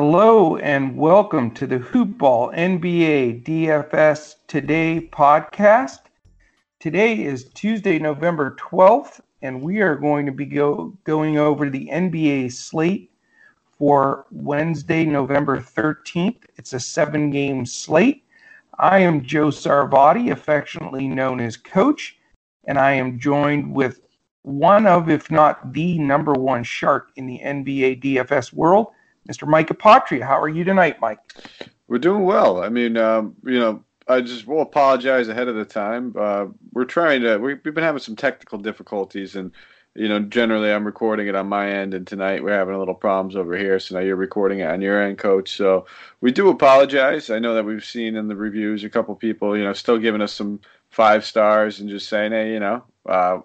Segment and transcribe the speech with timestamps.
[0.00, 5.98] Hello and welcome to the Hoopball NBA DFS Today podcast.
[6.78, 11.88] Today is Tuesday, November 12th, and we are going to be go, going over the
[11.92, 13.10] NBA slate
[13.76, 16.44] for Wednesday, November 13th.
[16.56, 18.22] It's a seven game slate.
[18.78, 22.16] I am Joe Sarvadi, affectionately known as Coach,
[22.66, 24.02] and I am joined with
[24.42, 28.92] one of, if not the number one shark in the NBA DFS world.
[29.28, 29.46] Mr.
[29.46, 30.22] Mike Apotria.
[30.22, 31.18] How are you tonight, Mike?
[31.86, 32.62] We're doing well.
[32.62, 36.14] I mean, um, you know, I just will apologize ahead of the time.
[36.18, 37.36] Uh, we're trying to.
[37.36, 39.52] We've been having some technical difficulties, and
[39.94, 42.94] you know, generally I'm recording it on my end, and tonight we're having a little
[42.94, 43.78] problems over here.
[43.78, 45.56] So now you're recording it on your end, Coach.
[45.56, 45.86] So
[46.22, 47.28] we do apologize.
[47.28, 50.22] I know that we've seen in the reviews a couple people, you know, still giving
[50.22, 53.40] us some five stars and just saying, hey, you know, uh,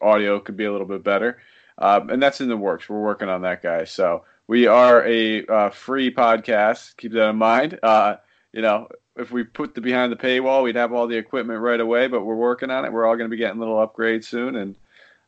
[0.00, 1.42] audio could be a little bit better,
[1.76, 2.88] um, and that's in the works.
[2.88, 3.90] We're working on that, guys.
[3.90, 6.96] So we are a uh, free podcast.
[6.96, 7.78] Keep that in mind.
[7.82, 8.16] Uh,
[8.52, 11.80] you know, if we put the behind the paywall, we'd have all the equipment right
[11.80, 12.06] away.
[12.08, 12.92] But we're working on it.
[12.92, 14.76] We're all going to be getting little upgrades soon, and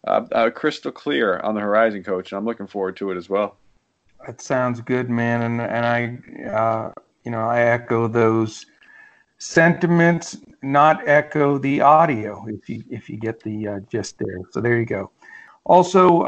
[0.07, 2.33] uh, uh, crystal clear on the horizon, coach.
[2.33, 3.57] And I'm looking forward to it as well.
[4.27, 5.43] That sounds good, man.
[5.43, 6.93] And and I, uh,
[7.25, 8.67] you know, I echo those
[9.39, 10.37] sentiments.
[10.63, 14.41] Not echo the audio if you if you get the uh, gist there.
[14.51, 15.11] So there you go.
[15.65, 16.23] Also,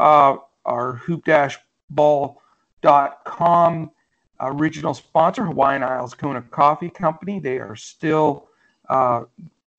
[0.65, 1.57] our hoop dash
[1.89, 2.41] ball
[2.81, 3.91] com
[4.39, 7.39] original sponsor, Hawaiian Isles Kona Coffee Company.
[7.39, 8.47] They are still
[8.87, 9.23] uh,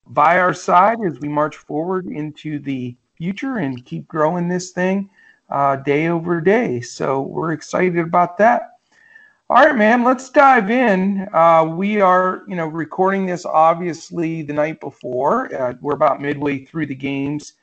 [0.07, 5.09] by our side as we march forward into the future and keep growing this thing
[5.49, 6.81] uh, day over day.
[6.81, 8.77] So we're excited about that.
[9.49, 11.27] All right, man, let's dive in.
[11.33, 15.53] Uh, we are, you know, recording this obviously the night before.
[15.53, 17.53] Uh, we're about midway through the games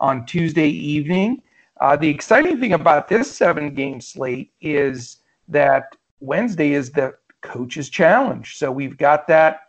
[0.00, 1.42] on Tuesday evening.
[1.84, 5.18] Uh, the exciting thing about this seven game slate is
[5.48, 7.12] that Wednesday is the
[7.42, 8.56] coach's challenge.
[8.56, 9.66] So we've got that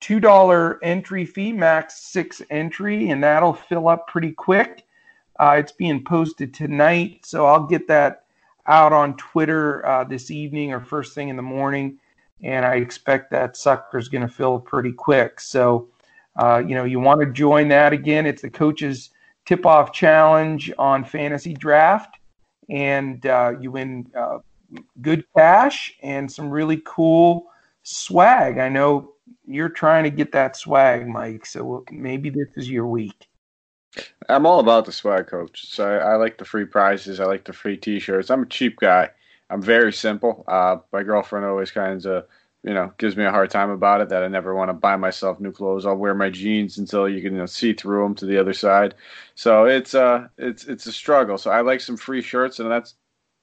[0.00, 4.86] $2 entry fee, max six entry, and that'll fill up pretty quick.
[5.40, 8.26] Uh, it's being posted tonight, so I'll get that
[8.68, 11.98] out on Twitter uh, this evening or first thing in the morning.
[12.44, 15.40] And I expect that sucker is going to fill pretty quick.
[15.40, 15.88] So,
[16.36, 18.24] uh, you know, you want to join that again.
[18.24, 19.10] It's the coach's
[19.46, 22.16] tip off challenge on fantasy draft,
[22.68, 24.38] and uh, you win uh,
[25.00, 27.46] good cash and some really cool
[27.82, 28.58] swag.
[28.58, 29.12] I know
[29.46, 33.28] you're trying to get that swag, Mike, so maybe this is your week.
[34.28, 35.66] I'm all about the swag, coach.
[35.68, 37.20] So I, I like the free prizes.
[37.20, 38.30] I like the free T-shirts.
[38.30, 39.10] I'm a cheap guy.
[39.48, 40.44] I'm very simple.
[40.48, 42.26] Uh, my girlfriend always kind of
[42.66, 44.96] you know gives me a hard time about it that I never want to buy
[44.96, 45.86] myself new clothes.
[45.86, 48.52] I'll wear my jeans until you can you know, see through them to the other
[48.52, 48.96] side.
[49.36, 51.38] So it's uh it's it's a struggle.
[51.38, 52.94] So I like some free shirts, and that's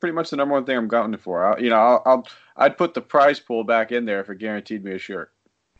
[0.01, 1.45] pretty much the number one thing I'm going for.
[1.45, 4.39] I'll, you know, I'll, I'll I'd put the prize pool back in there if it
[4.39, 5.31] guaranteed me a shirt.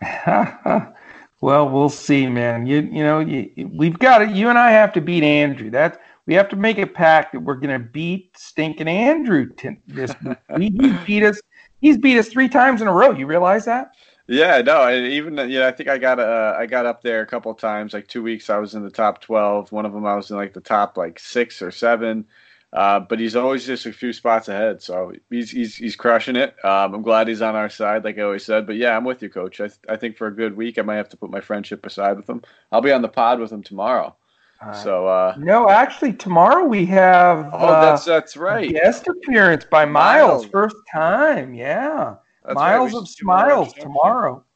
[0.26, 2.66] well, we'll see, man.
[2.66, 4.32] You you know you, we've got it.
[4.32, 5.70] You and I have to beat Andrew.
[5.70, 9.78] That's we have to make a pact that we're going to beat stinking Andrew t-
[9.86, 10.14] this
[10.58, 10.74] week.
[10.80, 11.42] He beat us
[11.84, 13.12] he's beat us three times in a row.
[13.14, 13.92] You realize that?
[14.28, 17.28] Yeah, no, and even yeah, I think I got uh, I got up there a
[17.28, 17.94] couple times.
[17.94, 19.72] Like two weeks, I was in the top twelve.
[19.72, 22.26] One of them, I was in like the top like six or seven.
[22.74, 26.56] Uh, but he's always just a few spots ahead, so he's he's he's crushing it.
[26.66, 28.68] Um, I'm glad he's on our side, like I always said.
[28.68, 29.62] But yeah, I'm with you, Coach.
[29.62, 31.86] I th- I think for a good week, I might have to put my friendship
[31.86, 32.44] aside with him.
[32.74, 34.18] I'll be on the pod with him tomorrow.
[34.66, 37.50] Uh, so uh, no, actually, tomorrow we have.
[37.52, 38.72] Oh, uh, that's that's right.
[38.72, 40.52] Guest appearance by Miles, Miles.
[40.52, 41.54] first time.
[41.54, 43.02] Yeah, that's Miles right.
[43.02, 44.44] of Smiles tomorrow.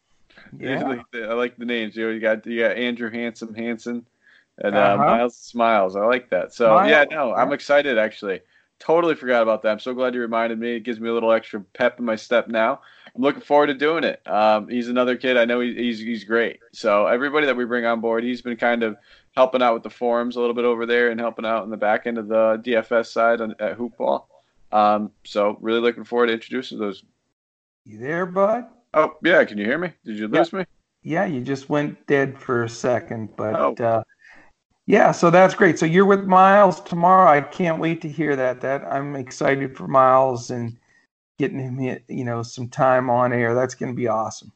[0.58, 1.02] Yeah.
[1.14, 1.98] I like the names.
[1.98, 4.06] You, know, you got you got Andrew Handsome Hanson
[4.60, 4.98] and uh, uh-huh.
[4.98, 5.98] Miles Smiles.
[5.98, 6.54] I like that.
[6.54, 8.40] So Miles, yeah, no, I'm excited actually.
[8.80, 9.72] Totally forgot about that.
[9.72, 10.76] I'm so glad you reminded me.
[10.76, 12.80] It gives me a little extra pep in my step now.
[13.16, 14.22] I'm looking forward to doing it.
[14.28, 15.36] Um, he's another kid.
[15.36, 16.60] I know he, he's he's great.
[16.74, 18.96] So everybody that we bring on board, he's been kind of
[19.38, 21.78] helping out with the forums a little bit over there and helping out in the
[21.78, 24.26] back end of the DFS side on, at Hoopball.
[24.72, 27.04] Um, so really looking forward to introducing those.
[27.86, 28.66] You there, bud?
[28.96, 29.94] Oh yeah, can you hear me?
[30.04, 30.60] Did you lose yeah.
[30.60, 30.66] me?
[31.04, 33.76] Yeah, you just went dead for a second, but oh.
[33.76, 34.04] uh,
[34.88, 35.78] yeah, so that's great.
[35.78, 37.30] So you're with Miles tomorrow.
[37.30, 38.60] I can't wait to hear that.
[38.62, 40.76] That I'm excited for Miles and
[41.38, 43.54] getting him, you know, some time on air.
[43.54, 44.52] That's going to be awesome.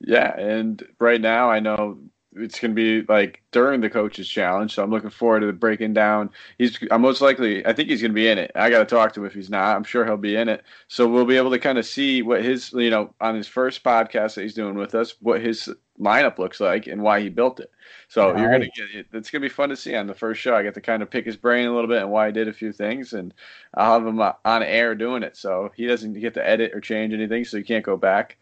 [0.00, 2.00] Yeah, and right now I know
[2.36, 4.74] it's going to be like during the coaches challenge.
[4.74, 6.30] So I'm looking forward to breaking down.
[6.58, 8.50] He's I'm most likely I think he's going to be in it.
[8.54, 9.76] I got to talk to him if he's not.
[9.76, 10.64] I'm sure he'll be in it.
[10.88, 13.82] So we'll be able to kind of see what his you know on his first
[13.82, 15.68] podcast that he's doing with us, what his
[16.00, 17.70] lineup looks like and why he built it.
[18.08, 18.40] So right.
[18.40, 19.06] you're gonna get it.
[19.12, 20.56] It's gonna be fun to see on the first show.
[20.56, 22.48] I get to kind of pick his brain a little bit and why he did
[22.48, 23.32] a few things, and
[23.74, 25.36] I'll have him uh, on air doing it.
[25.36, 28.38] So he doesn't get to edit or change anything, so you can't go back.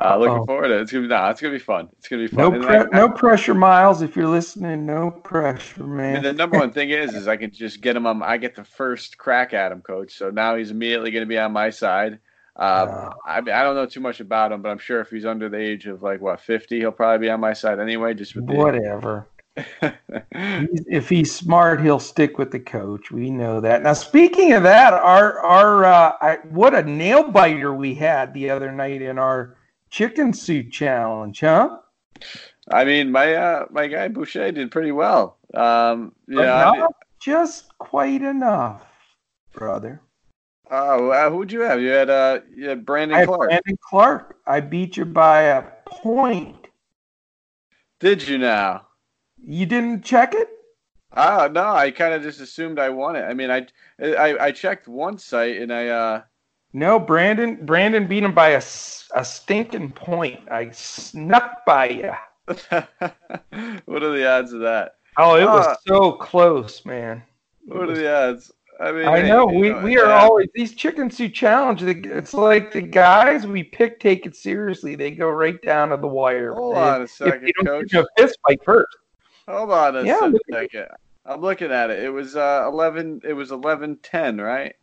[0.00, 0.46] Uh, looking oh.
[0.46, 0.82] forward to it.
[0.82, 1.88] It's gonna be nah, it's gonna be fun.
[1.98, 2.60] It's gonna be fun.
[2.60, 4.00] No, pre- I, no pressure, Miles.
[4.00, 6.22] If you're listening, no pressure, man.
[6.22, 8.22] the number one thing is, is I can just get him on.
[8.22, 10.14] I get the first crack at him, coach.
[10.16, 12.20] So now he's immediately gonna be on my side.
[12.56, 15.26] Uh, I mean, I don't know too much about him, but I'm sure if he's
[15.26, 18.14] under the age of like what 50, he'll probably be on my side anyway.
[18.14, 19.28] Just with whatever.
[20.32, 23.10] if he's smart, he'll stick with the coach.
[23.10, 23.82] We know that.
[23.82, 28.48] Now, speaking of that, our our uh, I, what a nail biter we had the
[28.48, 29.56] other night in our
[29.92, 31.78] chicken soup challenge, huh?
[32.72, 35.38] I mean, my uh, my guy Boucher did pretty well.
[35.54, 36.86] Um, not I
[37.20, 38.82] just quite enough,
[39.52, 40.00] brother.
[40.70, 41.80] Oh, uh, who'd you have?
[41.80, 43.50] You had uh, you had Brandon I Clarke.
[43.50, 44.36] Brandon Clarke.
[44.46, 46.66] I beat you by a point.
[48.00, 48.86] Did you now?
[49.44, 50.48] You didn't check it?
[51.14, 53.22] Oh no, I kind of just assumed I won it.
[53.22, 53.66] I mean, I,
[54.00, 56.22] I I checked one site and I uh
[56.72, 57.64] no, Brandon.
[57.64, 58.62] Brandon beat him by a,
[59.14, 60.40] a stinking point.
[60.50, 62.12] I snuck by you.
[63.84, 64.96] what are the odds of that?
[65.16, 67.22] Oh, it uh, was so close, man.
[67.66, 68.52] What are the odds?
[68.80, 70.22] I mean, I know we, know, we are yeah.
[70.22, 71.82] always these chicken soup challenge.
[71.82, 74.96] It's like the guys we pick take it seriously.
[74.96, 76.54] They go right down to the wire.
[76.54, 77.92] Hold on a second, if coach.
[77.94, 78.96] A fist fight first.
[79.46, 80.86] Hold on a yeah, second.
[81.24, 82.02] I'm looking at it.
[82.02, 83.20] It was uh, eleven.
[83.24, 84.74] It was eleven ten, right?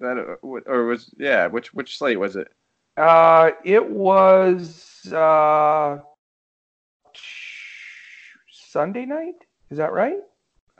[0.00, 1.46] That or was yeah?
[1.46, 2.48] Which which slate was it?
[2.96, 5.98] Uh, it was uh
[8.50, 9.34] Sunday night.
[9.70, 10.18] Is that right?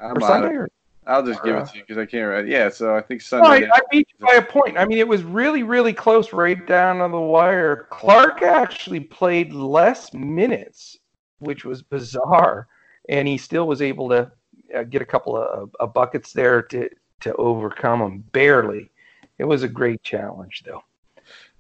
[0.01, 0.69] I'm or Sunday or?
[1.09, 2.47] I'll just give it to you because I can't write.
[2.47, 3.67] Yeah, so I think Sunday.
[3.67, 4.77] I, I, beat you by a point.
[4.77, 7.87] I mean, it was really, really close, right down on the wire.
[7.91, 10.99] Clarke actually played less minutes,
[11.39, 12.69] which was bizarre,
[13.09, 14.31] and he still was able to
[14.77, 18.91] uh, get a couple of, of buckets there to to overcome him barely.
[19.39, 20.83] It was a great challenge, though.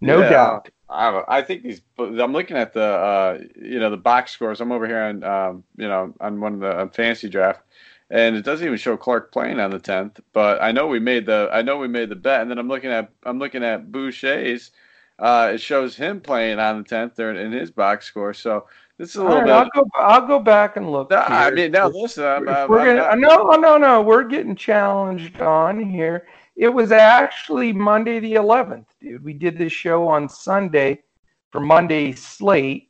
[0.00, 0.68] No yeah, doubt.
[0.88, 1.82] I, I think these.
[1.98, 4.60] I'm looking at the uh, you know the box scores.
[4.60, 7.62] I'm over here on um, you know on one of the on fantasy draft,
[8.10, 10.20] and it doesn't even show Clarke playing on the 10th.
[10.32, 12.68] But I know we made the I know we made the bet, and then I'm
[12.68, 14.70] looking at I'm looking at Boucher's.
[15.18, 18.32] Uh, it shows him playing on the 10th there in his box score.
[18.32, 19.52] So this is a little right, bit.
[19.52, 19.90] I'll go.
[19.96, 21.10] I'll go back and look.
[21.10, 22.24] No, I mean, now listen.
[22.24, 23.02] I'm, I'm, we're gonna.
[23.02, 24.00] I'm no, no, no.
[24.00, 26.26] We're getting challenged on here.
[26.58, 29.22] It was actually Monday the 11th, dude.
[29.22, 31.04] We did this show on Sunday
[31.52, 32.88] for Monday slate,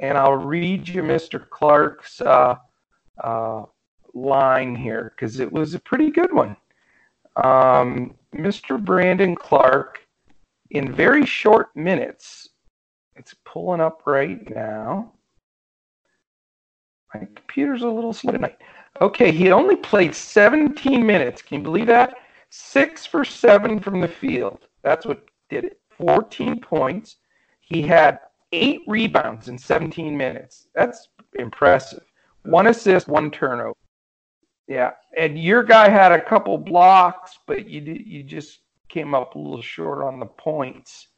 [0.00, 1.46] and I'll read you Mr.
[1.50, 2.56] Clarke's uh,
[3.22, 3.64] uh,
[4.14, 6.56] line here because it was a pretty good one.
[7.36, 8.82] Um, Mr.
[8.82, 10.00] Brandon Clarke,
[10.70, 12.48] in very short minutes,
[13.16, 15.12] it's pulling up right now.
[17.12, 18.56] My computer's a little slow tonight.
[19.02, 21.42] Okay, he only played 17 minutes.
[21.42, 22.14] Can you believe that?
[22.56, 24.68] Six for seven from the field.
[24.84, 25.80] That's what did it.
[25.98, 27.16] 14 points.
[27.58, 28.20] He had
[28.52, 30.68] eight rebounds in 17 minutes.
[30.72, 32.04] That's impressive.
[32.44, 33.74] One assist, one turnover.
[34.68, 39.38] Yeah, and your guy had a couple blocks, but you you just came up a
[39.38, 41.08] little short on the points.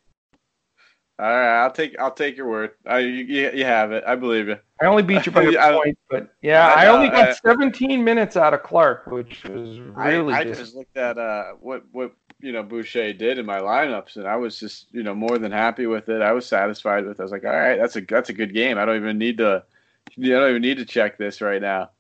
[1.18, 2.72] All right, I'll take I'll take your word.
[2.84, 4.04] I, you, you have it.
[4.06, 4.58] I believe you.
[4.82, 8.04] I only beat you by a point, but yeah, I, I only got I, 17
[8.04, 10.34] minutes out of Clarke, which was really.
[10.34, 14.16] I, just, just looked at uh, what what you know Boucher did in my lineups,
[14.16, 16.20] and I was just you know more than happy with it.
[16.20, 17.18] I was satisfied with.
[17.18, 17.20] it.
[17.20, 18.76] I was like, all right, that's a that's a good game.
[18.76, 19.64] I don't even need to.
[20.18, 21.90] I don't even need to check this right now.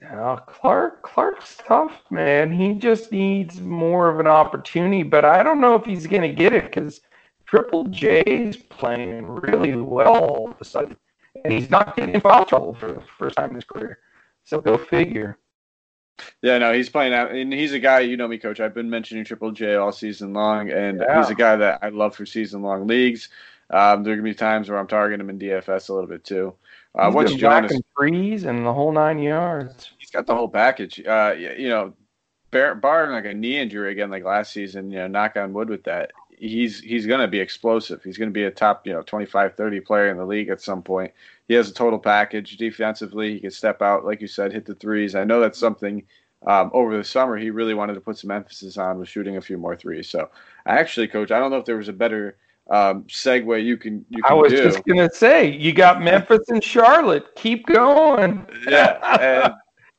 [0.00, 2.50] Now Clarke Clarke's tough, man.
[2.50, 6.32] He just needs more of an opportunity, but I don't know if he's going to
[6.32, 7.02] get it because
[7.52, 10.96] Triple J's playing really well all of a sudden,
[11.44, 13.98] and he's not getting in foul trouble for the first time in his career.
[14.44, 15.36] So go figure.
[16.40, 18.00] Yeah, no, he's playing out, and he's a guy.
[18.00, 18.58] You know me, coach.
[18.58, 21.20] I've been mentioning Triple J all season long, and yeah.
[21.20, 23.28] he's a guy that I love for season long leagues.
[23.68, 26.24] Um, there are gonna be times where I'm targeting him in DFS a little bit
[26.24, 26.54] too.
[26.94, 27.42] Uh, he's?
[27.72, 29.90] And freeze and the whole nine yards.
[29.98, 31.04] He's got the whole package.
[31.04, 31.92] Uh, you know,
[32.50, 34.90] barring like a knee injury again, like last season.
[34.90, 38.02] You know, knock on wood with that he's he's going to be explosive.
[38.02, 40.60] He's going to be a top, you know, 25, 30 player in the league at
[40.60, 41.12] some point.
[41.46, 43.34] He has a total package defensively.
[43.34, 45.14] He can step out, like you said, hit the threes.
[45.14, 46.02] I know that's something
[46.46, 49.40] um, over the summer he really wanted to put some emphasis on was shooting a
[49.40, 50.08] few more threes.
[50.08, 50.30] So,
[50.66, 52.36] actually, coach, I don't know if there was a better
[52.70, 54.62] um, segue you can you can I was do.
[54.64, 57.34] just gonna say you got Memphis and Charlotte.
[57.36, 58.46] Keep going.
[58.68, 59.54] yeah, and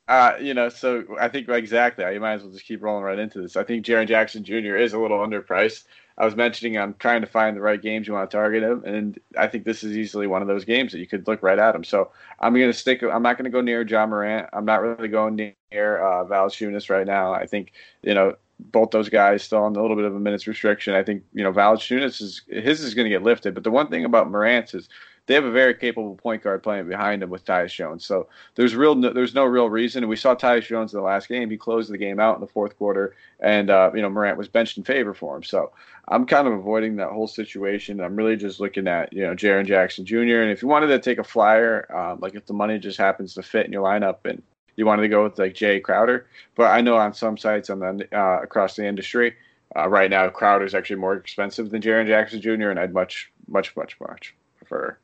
[0.09, 2.05] uh, you know, so I think exactly.
[2.13, 3.55] You might as well just keep rolling right into this.
[3.55, 4.75] I think Jaren Jackson Jr.
[4.75, 5.85] is a little underpriced.
[6.17, 8.83] I was mentioning I'm trying to find the right games you want to target him,
[8.85, 11.57] and I think this is easily one of those games that you could look right
[11.57, 11.83] at him.
[11.83, 13.01] So I'm going to stick.
[13.03, 14.47] I'm not going to go near Ja Morant.
[14.53, 15.35] I'm not really going
[15.71, 17.33] near uh, right now.
[17.33, 17.71] I think
[18.03, 20.93] you know both those guys still on a little bit of a minutes restriction.
[20.93, 23.87] I think you know Valanciunas is his is going to get lifted, but the one
[23.87, 24.89] thing about Morant is
[25.25, 28.05] they have a very capable point guard playing behind him with Tyus Jones.
[28.05, 30.03] So there's real no, there's no real reason.
[30.03, 31.49] And we saw Tyus Jones in the last game.
[31.49, 34.49] He closed the game out in the fourth quarter, and uh, you know Morant was
[34.49, 35.43] benched in favor for him.
[35.43, 35.71] So
[36.09, 38.01] I'm kind of avoiding that whole situation.
[38.01, 40.41] I'm really just looking at you know Jaren Jackson Jr.
[40.41, 43.33] And if you wanted to take a flyer, um, like if the money just happens
[43.35, 44.43] to fit in your lineup and
[44.75, 47.79] you wanted to go with like Jae Crowder, but I know on some sites on
[47.79, 49.35] the uh, across the industry.
[49.75, 53.31] Uh, right now, Crowder is actually more expensive than Jaren Jackson Jr., and I'd much,
[53.47, 54.99] much, much, much prefer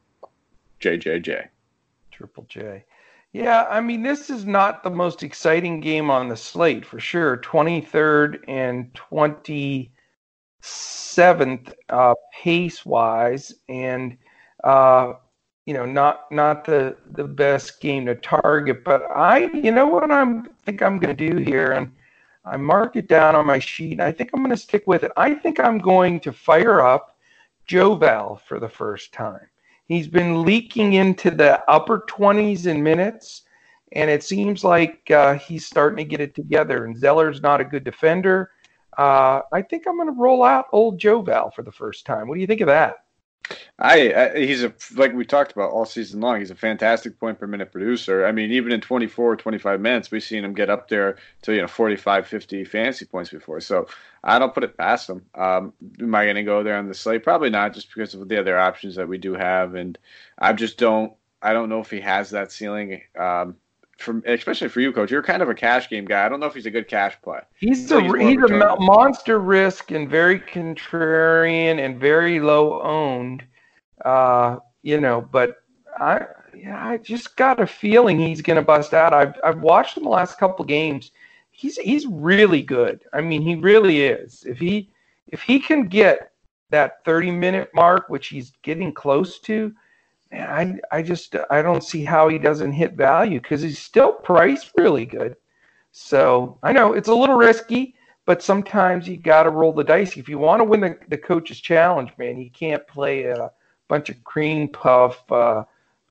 [0.79, 1.47] JJJ.
[2.11, 2.85] Triple J.
[3.31, 7.37] Yeah, I mean, this is not the most exciting game on the slate for sure.
[7.37, 14.17] 23rd and 27th uh, pace wise, and
[14.63, 15.13] uh,
[15.65, 18.83] you know, not not the the best game to target.
[18.83, 21.91] But I, you know, what I'm think I'm going to do here, and
[22.45, 23.99] I mark it down on my sheet.
[23.99, 25.11] I think I'm going to stick with it.
[25.17, 27.15] I think I'm going to fire up
[27.67, 29.47] Joe Val for the first time.
[29.89, 33.41] He's been leaking into the upper 20s in minutes,
[33.91, 36.85] and it seems like uh, he's starting to get it together.
[36.85, 38.51] And Zeller's not a good defender.
[38.99, 42.27] Uh, I think I'm going to roll out old Joe Val for the first time.
[42.27, 42.97] What do you think of that?
[43.77, 46.39] I, I, he's a like we talked about all season long.
[46.39, 48.25] He's a fantastic point per minute producer.
[48.25, 51.61] I mean, even in 24, 25 minutes, we've seen him get up there to you
[51.61, 53.61] know 45, 50 fantasy points before.
[53.61, 53.87] So
[54.23, 55.25] I don't put it past him.
[55.35, 57.23] Um, am I going to go there on the slate?
[57.23, 59.97] Probably not, just because of the other options that we do have, and
[60.37, 61.13] I just don't.
[61.41, 63.01] I don't know if he has that ceiling.
[63.17, 63.55] Um,
[63.99, 66.25] from especially for you, coach, you're kind of a cash game guy.
[66.25, 67.39] I don't know if he's a good cash play.
[67.59, 73.43] He's a he's, he's a monster risk and very contrarian and very low owned.
[74.03, 75.57] Uh, you know, but
[75.97, 76.25] I
[76.55, 79.13] yeah, I just got a feeling he's going to bust out.
[79.13, 81.11] I've I've watched him the last couple games.
[81.51, 83.03] He's he's really good.
[83.13, 84.43] I mean, he really is.
[84.45, 84.89] If he
[85.27, 86.31] if he can get
[86.69, 89.73] that 30 minute mark, which he's getting close to,
[90.31, 94.71] I I just I don't see how he doesn't hit value because he's still priced
[94.77, 95.35] really good.
[95.91, 97.95] So I know it's a little risky,
[98.25, 100.17] but sometimes you got to roll the dice.
[100.17, 103.51] If you want to win the, the coach's challenge, man, you can't play a
[103.87, 105.63] bunch of cream puff uh,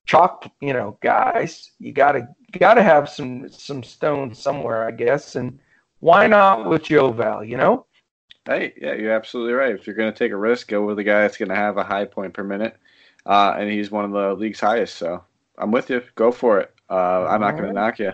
[0.05, 1.71] chalk, you know, guys.
[1.79, 5.35] You gotta got to have some some stones somewhere, I guess.
[5.35, 5.59] And
[5.99, 7.43] why not with Joe Val?
[7.43, 7.85] You know.
[8.45, 9.75] Hey, yeah, you're absolutely right.
[9.75, 11.77] If you're going to take a risk, go with a guy that's going to have
[11.77, 12.77] a high point per minute
[13.29, 14.95] uh, and he's one of the league's highest.
[14.95, 15.23] So
[15.57, 16.01] I'm with you.
[16.15, 16.73] Go for it.
[16.89, 18.11] Uh, I'm not going to knock you.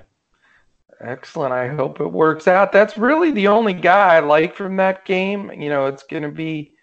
[0.99, 1.53] Excellent.
[1.53, 2.71] I hope it works out.
[2.71, 5.51] That's really the only guy I like from that game.
[5.51, 6.73] You know, it's going to be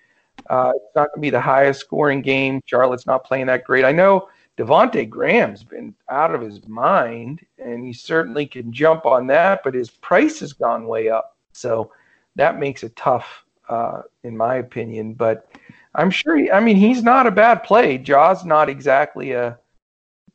[0.48, 2.60] uh, it's not going to be the highest scoring game.
[2.64, 3.84] Charlotte's not playing that great.
[3.84, 9.26] I know Devonte Graham's been out of his mind, and he certainly can jump on
[9.28, 11.36] that, but his price has gone way up.
[11.52, 11.92] So
[12.36, 15.14] that makes it tough, uh, in my opinion.
[15.14, 15.50] But
[15.94, 16.36] I'm sure.
[16.36, 17.98] He, I mean, he's not a bad play.
[17.98, 19.58] Ja's not exactly a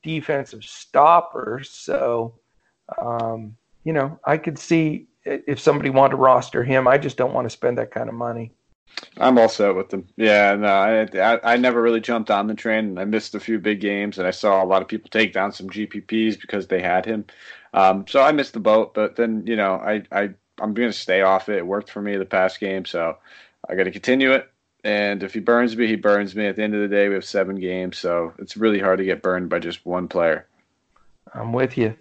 [0.04, 2.40] defensive stopper, so
[3.02, 6.88] um, you know, I could see if somebody wanted to roster him.
[6.88, 8.52] I just don't want to spend that kind of money.
[9.18, 10.08] I'm all set with them.
[10.16, 12.86] Yeah, no, I, I, I never really jumped on the train.
[12.86, 15.34] and I missed a few big games, and I saw a lot of people take
[15.34, 17.26] down some GPPs because they had him.
[17.74, 18.94] Um, so I missed the boat.
[18.94, 21.58] But then, you know, I, I I'm going to stay off it.
[21.58, 23.18] It worked for me the past game, so
[23.70, 24.50] I got to continue it.
[24.88, 26.48] And if he burns me, he burns me.
[26.48, 29.04] At the end of the day, we have seven games, so it's really hard to
[29.04, 30.48] get burned by just one player.
[31.34, 31.94] I'm with you.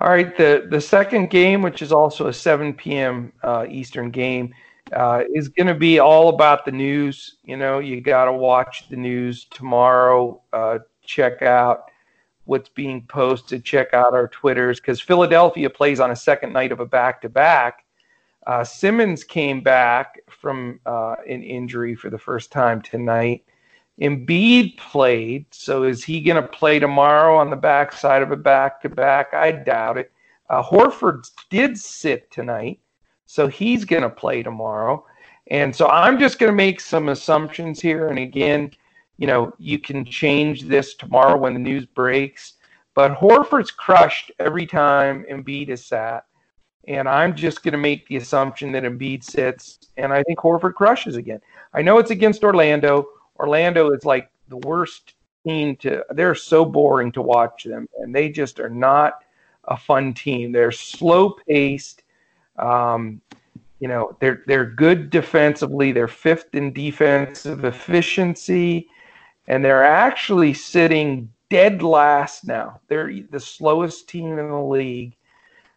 [0.00, 3.32] All right, the the second game, which is also a 7 p.m.
[3.44, 4.52] Uh, Eastern game,
[4.92, 7.36] uh, is going to be all about the news.
[7.44, 10.42] You know, you got to watch the news tomorrow.
[10.52, 11.84] Uh, check out
[12.46, 13.64] what's being posted.
[13.64, 17.28] Check out our Twitters because Philadelphia plays on a second night of a back to
[17.28, 17.83] back
[18.46, 23.44] uh, Simmons came back from uh, an injury for the first time tonight.
[24.00, 28.82] Embiid played, so is he going to play tomorrow on the backside of a back
[28.82, 29.32] to back?
[29.32, 30.12] I doubt it.
[30.50, 32.80] Uh, Horford did sit tonight,
[33.26, 35.06] so he's going to play tomorrow.
[35.48, 38.08] And so I'm just going to make some assumptions here.
[38.08, 38.70] And again,
[39.18, 42.54] you know, you can change this tomorrow when the news breaks.
[42.94, 46.24] But Horford's crushed every time Embiid is sat.
[46.86, 50.74] And I'm just going to make the assumption that Embiid sits, and I think Horford
[50.74, 51.40] crushes again.
[51.72, 53.06] I know it's against Orlando.
[53.38, 55.14] Orlando is like the worst
[55.46, 56.04] team to.
[56.10, 59.24] They're so boring to watch them, and they just are not
[59.64, 60.52] a fun team.
[60.52, 62.02] They're slow paced.
[62.58, 63.20] Um,
[63.80, 65.92] you know, they're they're good defensively.
[65.92, 68.88] They're fifth in defensive efficiency,
[69.48, 72.80] and they're actually sitting dead last now.
[72.88, 75.16] They're the slowest team in the league.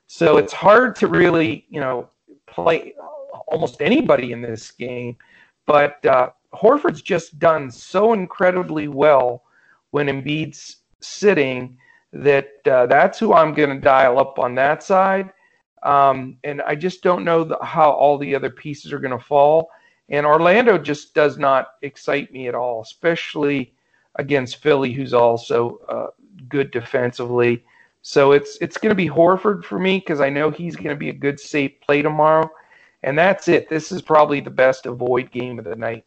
[0.07, 2.09] So it's hard to really, you know,
[2.47, 2.93] play
[3.47, 5.17] almost anybody in this game.
[5.65, 9.43] But uh, Horford's just done so incredibly well
[9.91, 11.77] when Embiid's sitting
[12.13, 15.31] that uh, that's who I'm going to dial up on that side.
[15.83, 19.23] Um, and I just don't know the, how all the other pieces are going to
[19.23, 19.69] fall.
[20.09, 23.73] And Orlando just does not excite me at all, especially
[24.15, 26.07] against Philly, who's also uh,
[26.47, 27.63] good defensively.
[28.01, 30.96] So it's it's going to be Horford for me because I know he's going to
[30.96, 32.50] be a good safe play tomorrow,
[33.04, 33.70] and that's it.
[33.70, 36.06] This is probably the best avoid game of the night.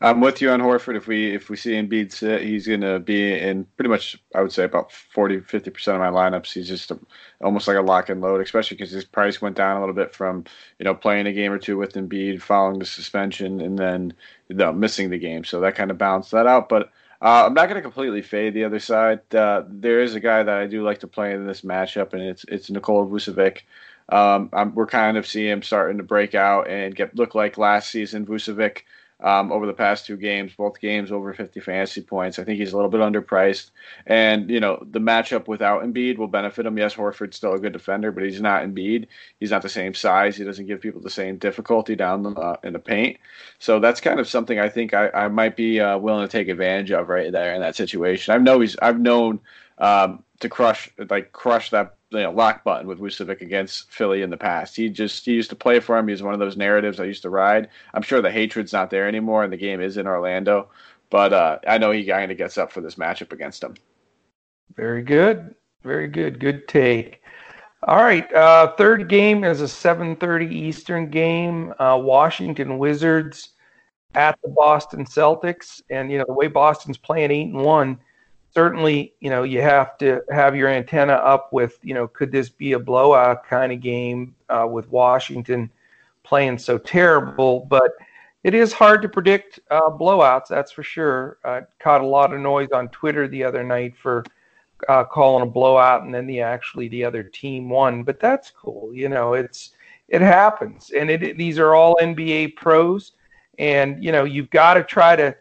[0.00, 0.96] I'm with you on Horford.
[0.96, 4.40] If we if we see Embiid sit, he's going to be in pretty much, I
[4.42, 6.52] would say, about 40, 50 percent of my lineups.
[6.52, 6.98] He's just a,
[7.42, 10.14] almost like a lock and load, especially because his price went down a little bit
[10.14, 10.44] from
[10.78, 14.12] you know playing a game or two with Embiid, following the suspension, and then
[14.48, 15.44] you know, missing the game.
[15.44, 16.68] So that kind of balanced that out.
[16.68, 19.34] But uh, I'm not going to completely fade the other side.
[19.34, 22.22] Uh, there is a guy that I do like to play in this matchup, and
[22.22, 23.62] it's it's Nikola Vucevic.
[24.10, 27.90] Um, we're kind of seeing him starting to break out and get look like last
[27.90, 28.82] season Vucevic
[29.20, 32.38] um, over the past two games, both games over 50 fantasy points.
[32.38, 33.70] I think he's a little bit underpriced.
[34.06, 36.78] And, you know, the matchup without Embiid will benefit him.
[36.78, 39.06] Yes, Horford's still a good defender, but he's not Embiid.
[39.40, 40.36] He's not the same size.
[40.36, 43.18] He doesn't give people the same difficulty down the, uh, in the paint.
[43.58, 46.48] So that's kind of something I think I, I might be uh, willing to take
[46.48, 48.34] advantage of right there in that situation.
[48.34, 49.40] I know he's, I've known
[49.78, 54.30] um, to crush, like, crush that you know, lock button with Vucevic against Philly in
[54.30, 54.76] the past.
[54.76, 56.08] He just he used to play for him.
[56.08, 57.68] He was one of those narratives I used to ride.
[57.92, 60.68] I'm sure the hatred's not there anymore, and the game is in Orlando.
[61.10, 63.74] But uh, I know he kind of gets up for this matchup against him.
[64.76, 67.22] Very good, very good, good take.
[67.84, 71.74] All right, uh, third game is a 7:30 Eastern game.
[71.78, 73.50] Uh, Washington Wizards
[74.14, 77.98] at the Boston Celtics, and you know the way Boston's playing eight and one
[78.54, 82.48] certainly, you know, you have to have your antenna up with, you know, could this
[82.48, 85.70] be a blowout kind of game uh, with Washington
[86.22, 87.66] playing so terrible?
[87.68, 87.92] But
[88.44, 91.38] it is hard to predict uh, blowouts, that's for sure.
[91.44, 94.24] I caught a lot of noise on Twitter the other night for
[94.88, 98.04] uh, calling a blowout, and then the actually the other team won.
[98.04, 99.34] But that's cool, you know.
[99.34, 99.72] It's
[100.08, 103.12] it happens, and it, these are all NBA pros,
[103.58, 105.34] and you know you've got to try to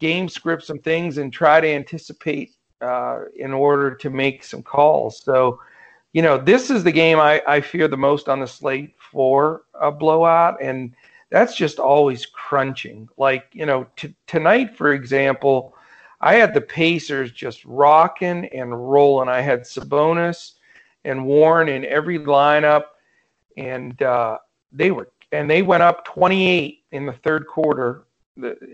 [0.00, 5.22] game scripts some things and try to anticipate uh, in order to make some calls.
[5.22, 5.60] So,
[6.12, 9.62] you know, this is the game I, I fear the most on the slate for
[9.74, 10.94] a blowout, and
[11.30, 13.08] that's just always crunching.
[13.16, 15.74] Like, you know, t- tonight, for example,
[16.20, 19.28] I had the Pacers just rocking and rolling.
[19.28, 20.52] I had Sabonis
[21.04, 22.84] and Warren in every lineup,
[23.56, 24.38] and uh,
[24.72, 28.06] they were and they went up 28 in the third quarter,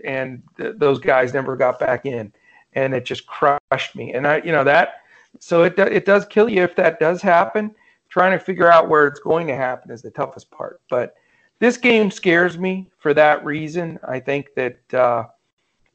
[0.05, 2.31] and th- those guys never got back in
[2.75, 4.13] and it just crushed me.
[4.13, 5.01] And I, you know, that
[5.39, 7.73] so it it does kill you if that does happen.
[8.09, 10.81] Trying to figure out where it's going to happen is the toughest part.
[10.89, 11.15] But
[11.59, 13.99] this game scares me for that reason.
[14.07, 15.25] I think that uh,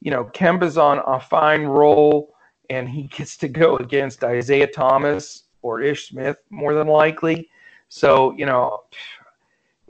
[0.00, 2.35] you know Kemba's on a fine roll,
[2.70, 7.48] and he gets to go against Isaiah Thomas or Ish Smith more than likely.
[7.88, 8.83] So you know,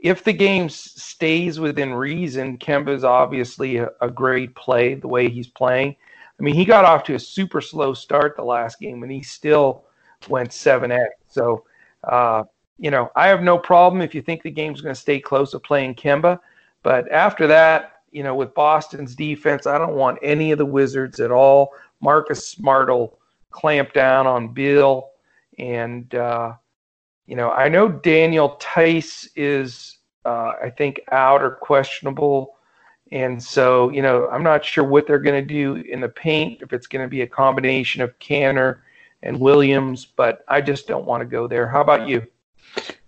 [0.01, 5.29] if the game stays within reason, Kemba is obviously a, a great play the way
[5.29, 5.95] he's playing.
[6.39, 9.21] I mean, he got off to a super slow start the last game, and he
[9.21, 9.83] still
[10.29, 11.07] went 7x.
[11.27, 11.65] So,
[12.03, 12.43] uh,
[12.77, 15.53] you know, I have no problem if you think the game's going to stay close
[15.53, 16.39] of playing Kemba.
[16.81, 21.19] But after that, you know, with Boston's defense, I don't want any of the Wizards
[21.19, 21.73] at all.
[22.01, 23.19] Marcus Smart will
[23.51, 25.11] clamp down on Beal,
[25.57, 26.53] And, uh,
[27.29, 32.55] you know, I know Daniel Theis is, uh, I think, out or questionable.
[33.11, 36.63] And so, you know, I'm not sure what they're going to do in the paint,
[36.63, 38.79] if it's going to be a combination of Kanter
[39.21, 41.67] and Williams, but I just don't want to go there.
[41.67, 42.25] How about you?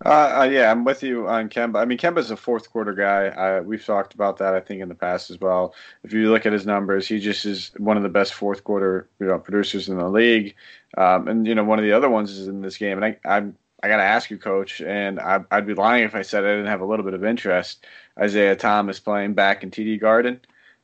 [0.05, 1.79] Uh, uh, yeah, I'm with you on Kemba.
[1.79, 3.59] I mean, Kemba's a fourth quarter guy.
[3.61, 5.73] We've talked about that, I think, in the past as well.
[6.03, 9.09] If you look at his numbers, he just is one of the best fourth quarter
[9.19, 10.53] you know, producers in the league.
[10.95, 13.01] Um, and you know, one of the other ones is in this game.
[13.01, 16.13] And I, I'm I got to ask you, coach, and I, would be lying if
[16.13, 17.85] I said I didn't have a little bit of interest.
[18.19, 20.39] Isaiah Thomas playing back in TD Garden.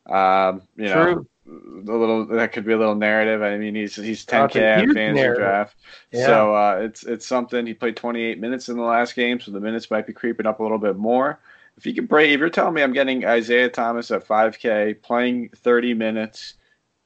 [0.08, 1.16] Um, you True.
[1.16, 3.42] know, a little that could be a little narrative.
[3.42, 5.76] I mean, he's he's 10k on fantasy draft,
[6.12, 6.26] yeah.
[6.26, 7.66] so uh, it's it's something.
[7.66, 10.60] He played 28 minutes in the last game, so the minutes might be creeping up
[10.60, 11.40] a little bit more.
[11.78, 15.50] if you can break, if you're telling me I'm getting Isaiah Thomas at 5K playing
[15.56, 16.56] 30 minutes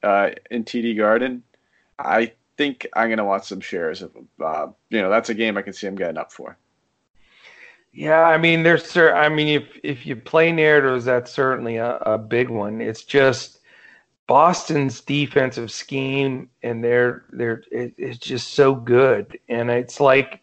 [0.04, 1.44] uh, in TD Garden,
[2.00, 4.12] I think I'm going to watch some shares of.
[4.44, 6.58] Uh, you know, that's a game I can see him getting up for.
[7.94, 12.18] Yeah, I mean, there's, I mean, if if you play narratives, that's certainly a, a
[12.18, 12.80] big one.
[12.80, 13.60] It's just
[14.28, 20.40] Boston's defensive scheme, and they're they're it, it's just so good, and it's like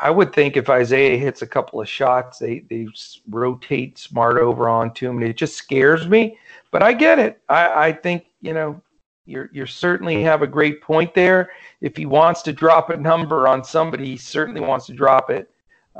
[0.00, 2.88] I would think if Isaiah hits a couple of shots, they they
[3.28, 6.36] rotate smart over onto him, and it just scares me.
[6.72, 7.40] But I get it.
[7.48, 8.82] I, I think you know
[9.28, 11.50] you're you certainly have a great point there.
[11.80, 15.50] If he wants to drop a number on somebody, he certainly wants to drop it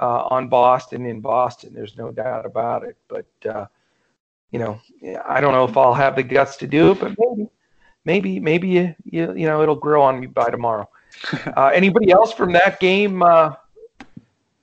[0.01, 1.75] uh, on Boston in Boston.
[1.75, 2.97] There's no doubt about it.
[3.07, 3.67] But uh,
[4.51, 4.81] you know,
[5.27, 7.51] I don't know if I'll have the guts to do it, but maybe,
[8.05, 10.89] maybe, maybe you you, you know it'll grow on me by tomorrow.
[11.57, 13.23] Uh, anybody else from that game?
[13.23, 13.51] Uh,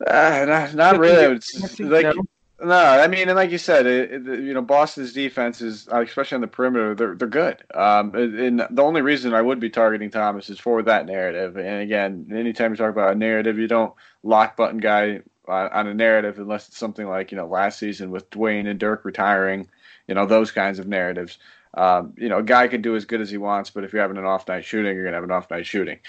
[0.07, 1.35] uh, not, not really.
[1.35, 2.13] It's like no,
[2.59, 6.35] I mean, and like you said, it, it, you know, Boston's defense is, uh, especially
[6.35, 7.63] on the perimeter, they're they're good.
[7.73, 11.57] Um, and the only reason I would be targeting Thomas is for that narrative.
[11.57, 15.87] And again, anytime you talk about a narrative, you don't lock button guy on, on
[15.87, 19.69] a narrative unless it's something like you know last season with Dwayne and Dirk retiring,
[20.07, 21.37] you know, those kinds of narratives.
[21.73, 24.01] Um, you know, a guy can do as good as he wants, but if you're
[24.01, 25.99] having an off night shooting, you're gonna have an off night shooting.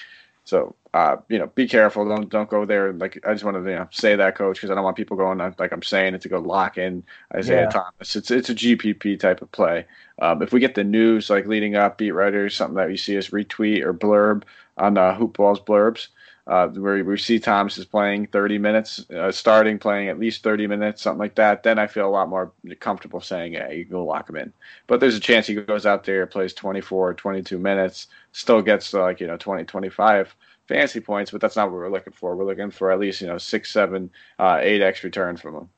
[0.45, 2.09] So, uh, you know, be careful.
[2.09, 2.91] Don't don't go there.
[2.95, 5.15] Like I just want to you know, say that, coach, because I don't want people
[5.15, 7.05] going like I'm saying it to go lock in
[7.35, 7.69] Isaiah yeah.
[7.69, 8.17] Thomas.
[8.17, 9.85] It's it's a GPP type of play.
[10.23, 13.19] Um, if we get the news like leading up, beat writers, something that you see
[13.19, 14.45] us retweet or blurb
[14.79, 16.09] on uh, Hoop Balls blurbs,
[16.47, 20.67] uh, where we see Thomas is playing 30 minutes, uh, starting playing at least 30
[20.67, 24.03] minutes, something like that, then I feel a lot more comfortable saying, yeah, you go
[24.03, 24.53] lock him in.
[24.87, 29.01] But there's a chance he goes out there, plays 24, 22 minutes, still gets to
[29.01, 30.35] like, you know, 20, 25
[30.69, 32.37] fantasy points, but that's not what we're looking for.
[32.37, 35.69] We're looking for at least, you know, six, seven, uh, eight X return from him.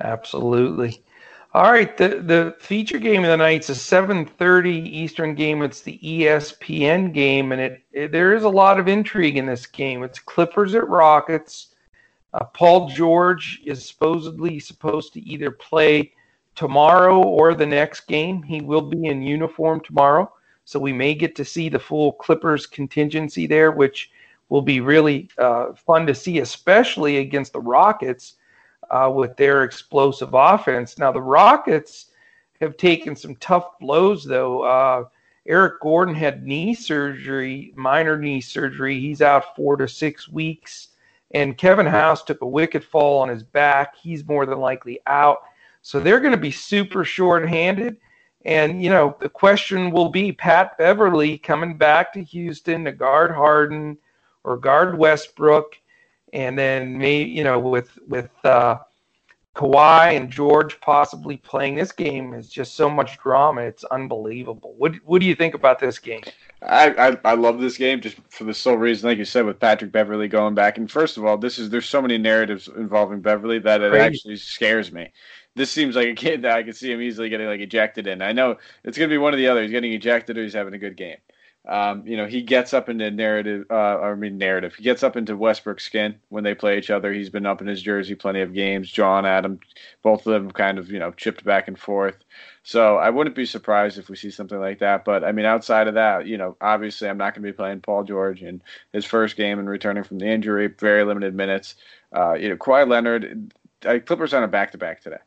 [0.00, 1.02] Absolutely.
[1.54, 5.62] All right, the the feature game of the night is a 7:30 Eastern game.
[5.62, 9.66] It's the ESPN game, and it, it, there is a lot of intrigue in this
[9.66, 10.02] game.
[10.02, 11.74] It's Clippers at Rockets.
[12.34, 16.12] Uh, Paul George is supposedly supposed to either play
[16.54, 18.42] tomorrow or the next game.
[18.42, 20.30] He will be in uniform tomorrow,
[20.68, 24.10] so we may get to see the full Clippers contingency there, which
[24.50, 28.34] will be really uh, fun to see, especially against the Rockets
[28.90, 30.98] uh, with their explosive offense.
[30.98, 32.10] Now, the Rockets
[32.60, 34.60] have taken some tough blows, though.
[34.60, 35.04] Uh,
[35.46, 39.00] Eric Gordon had knee surgery, minor knee surgery.
[39.00, 40.88] He's out four to six weeks.
[41.30, 43.96] And Kevin House took a wicked fall on his back.
[43.96, 45.38] He's more than likely out.
[45.80, 47.96] So they're going to be super short-handed.
[48.44, 53.30] And, you know, the question will be Pat Beverley coming back to Houston to guard
[53.30, 53.98] Harden
[54.44, 55.74] or guard Westbrook
[56.32, 58.78] and then maybe you know with with uh,
[59.54, 63.62] Kawhi and George possibly playing this game is just so much drama.
[63.62, 64.74] It's unbelievable.
[64.78, 66.22] What what do you think about this game?
[66.60, 69.60] I, I, I love this game just for the sole reason, like you said, with
[69.60, 70.76] Patrick Beverley going back.
[70.76, 74.04] And first of all, this is there's so many narratives involving Beverley that it Crazy.
[74.04, 75.12] actually scares me.
[75.58, 78.22] This seems like a kid that I could see him easily getting like ejected in.
[78.22, 79.62] I know it's gonna be one or the other.
[79.62, 81.18] He's getting ejected or he's having a good game.
[81.68, 84.74] Um, you know, he gets up into narrative, uh, I mean, narrative.
[84.74, 87.12] He gets up into Westbrook's skin when they play each other.
[87.12, 88.90] He's been up in his jersey plenty of games.
[88.90, 89.60] John, Adam,
[90.02, 92.16] both of them kind of, you know, chipped back and forth.
[92.62, 95.04] So I wouldn't be surprised if we see something like that.
[95.04, 97.80] But I mean, outside of that, you know, obviously I'm not going to be playing
[97.80, 98.62] Paul George in
[98.94, 101.74] his first game and returning from the injury, very limited minutes.
[102.16, 103.52] Uh, you know, Kawhi Leonard,
[103.84, 105.18] uh, Clippers on a back to back today.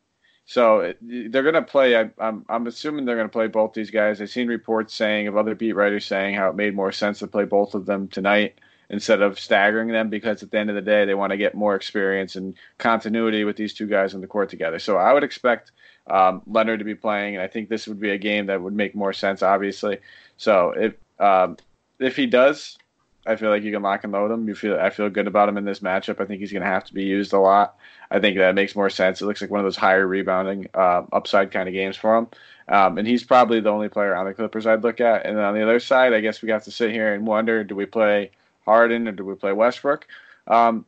[0.45, 1.95] So they're going to play.
[1.95, 4.19] I, am I'm, I'm assuming they're going to play both these guys.
[4.19, 7.27] I've seen reports saying of other beat writers saying how it made more sense to
[7.27, 8.55] play both of them tonight
[8.89, 11.55] instead of staggering them because at the end of the day they want to get
[11.55, 14.79] more experience and continuity with these two guys on the court together.
[14.79, 15.71] So I would expect
[16.07, 18.73] um, Leonard to be playing, and I think this would be a game that would
[18.73, 19.99] make more sense, obviously.
[20.35, 21.55] So if um,
[21.99, 22.77] if he does,
[23.25, 24.47] I feel like you can lock and load him.
[24.47, 26.19] You feel I feel good about him in this matchup.
[26.19, 27.77] I think he's going to have to be used a lot.
[28.11, 29.21] I think that makes more sense.
[29.21, 32.27] It looks like one of those higher rebounding uh, upside kind of games for him.
[32.67, 35.25] Um, and he's probably the only player on the Clippers I'd look at.
[35.25, 37.75] And on the other side, I guess we got to sit here and wonder: Do
[37.75, 38.31] we play
[38.65, 40.07] Harden or do we play Westbrook?
[40.47, 40.85] Um,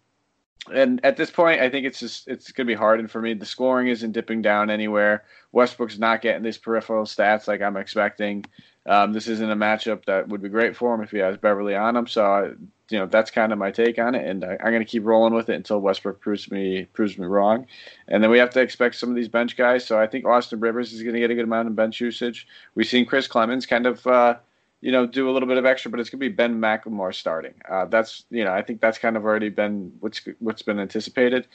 [0.73, 3.33] and at this point, I think it's just it's going to be Harden for me.
[3.33, 5.23] The scoring isn't dipping down anywhere.
[5.51, 8.45] Westbrook's not getting these peripheral stats like I'm expecting.
[8.85, 11.75] Um, this isn't a matchup that would be great for him if he has Beverley
[11.75, 12.07] on him.
[12.07, 12.51] So, I,
[12.93, 15.03] you know, that's kind of my take on it, and I, am going to keep
[15.03, 17.65] rolling with it until Westbrook proves me proves me wrong.
[18.07, 19.83] And then we have to expect some of these bench guys.
[19.83, 22.47] So I think Austin Rivers is going to get a good amount of bench usage.
[22.75, 24.35] We've seen Chris Clemons kind of, uh,
[24.81, 27.15] you know, do a little bit of extra, but it's going to be Ben McLemore
[27.15, 27.55] starting.
[27.67, 31.47] Uh, that's you know, I think that's kind of already been what's what's been anticipated.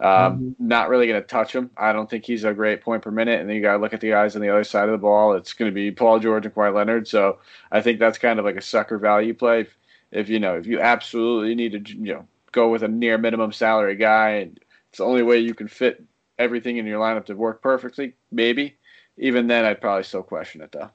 [0.00, 0.66] Um, mm-hmm.
[0.66, 1.70] Not really going to touch him.
[1.76, 3.38] I don't think he's a great point per minute.
[3.38, 4.98] And then you got to look at the guys on the other side of the
[4.98, 5.34] ball.
[5.34, 7.06] It's going to be Paul George and Kawhi Leonard.
[7.06, 7.38] So
[7.70, 9.60] I think that's kind of like a sucker value play.
[9.60, 9.76] If,
[10.10, 13.52] if you know, if you absolutely need to, you know, go with a near minimum
[13.52, 16.02] salary guy, and it's the only way you can fit
[16.38, 18.76] everything in your lineup to work perfectly, maybe.
[19.18, 20.90] Even then, I'd probably still question it though.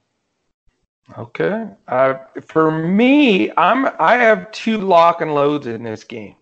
[1.18, 1.68] Okay.
[1.88, 2.14] Uh,
[2.46, 6.36] for me, I'm I have two lock and loads in this game,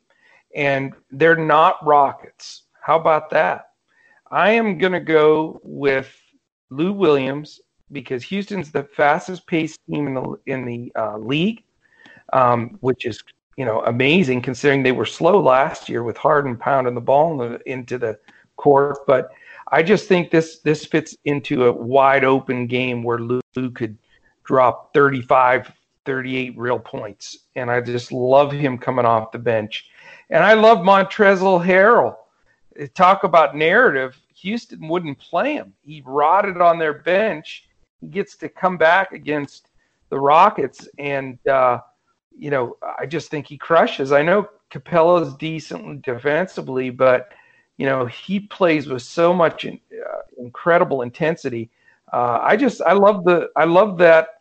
[0.54, 2.62] and they're not Rockets.
[2.80, 3.70] How about that?
[4.30, 6.14] I am going to go with
[6.70, 11.64] Lou Williams because Houston's the fastest paced team in the in the uh, league,
[12.33, 13.23] um, which is
[13.57, 17.99] you know amazing considering they were slow last year with Harden pounding the ball into
[17.99, 18.19] the
[18.57, 18.99] court.
[19.07, 19.31] But
[19.73, 23.97] I just think this this fits into a wide open game where Lou could
[24.45, 25.73] drop 35,
[26.05, 27.38] 38 real points.
[27.55, 29.88] And I just love him coming off the bench.
[30.29, 32.16] And I love Montrezl Harrell.
[32.95, 34.19] Talk about narrative.
[34.35, 35.73] Houston wouldn't play him.
[35.83, 37.69] He rotted on their bench.
[38.01, 39.69] He gets to come back against
[40.09, 40.88] the Rockets.
[40.99, 41.79] And, uh,
[42.40, 44.12] you know, I just think he crushes.
[44.12, 47.33] I know Capela's decent defensively, but,
[47.76, 51.70] you know, he plays with so much in, uh, incredible intensity.
[52.12, 54.40] Uh, I just I love the I love that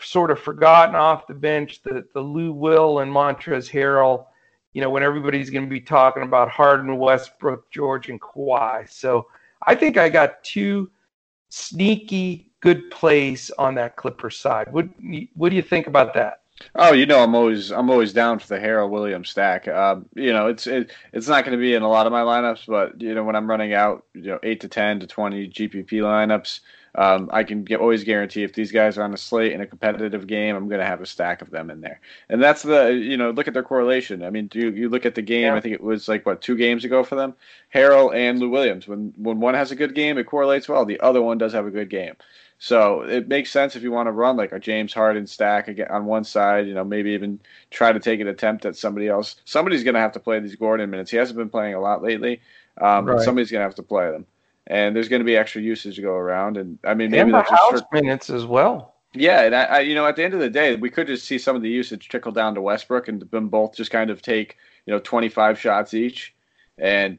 [0.00, 4.26] sort of forgotten off the bench, the, the Lou Will and Montrezl Harrell,
[4.72, 8.88] you know, when everybody's going to be talking about Harden, Westbrook, George, and Kawhi.
[8.88, 9.26] So
[9.66, 10.90] I think I got two
[11.48, 14.72] sneaky good plays on that Clipper side.
[14.72, 14.86] What
[15.34, 16.41] what do you think about that?
[16.74, 19.68] Oh, you know, I'm always I'm always down for the Harrell Williams stack.
[19.68, 22.22] Um, you know, it's it, it's not going to be in a lot of my
[22.22, 25.48] lineups, but you know, when I'm running out, you know, eight to ten to twenty
[25.48, 26.60] GPP lineups,
[26.94, 29.66] um, I can get, always guarantee if these guys are on a slate in a
[29.66, 32.00] competitive game, I'm going to have a stack of them in there.
[32.28, 34.22] And that's the you know look at their correlation.
[34.22, 35.44] I mean, do you, you look at the game?
[35.44, 35.54] Yeah.
[35.54, 37.34] I think it was like what two games ago for them,
[37.74, 38.86] Harrell and Lou Williams.
[38.86, 40.84] When when one has a good game, it correlates well.
[40.84, 42.14] The other one does have a good game.
[42.64, 46.04] So it makes sense if you want to run like a James Harden stack on
[46.04, 49.34] one side, you know, maybe even try to take an attempt at somebody else.
[49.44, 51.10] Somebody's going to have to play these Gordon minutes.
[51.10, 52.40] He hasn't been playing a lot lately.
[52.80, 53.20] Um, right.
[53.20, 54.26] Somebody's going to have to play them
[54.66, 56.56] and there's going to be extra usage to go around.
[56.56, 58.94] And I mean, maybe and the house minutes as well.
[59.14, 61.26] Yeah, and I, I, you know, at the end of the day, we could just
[61.26, 64.22] see some of the usage trickle down to Westbrook and them both just kind of
[64.22, 66.34] take you know 25 shots each,
[66.78, 67.18] and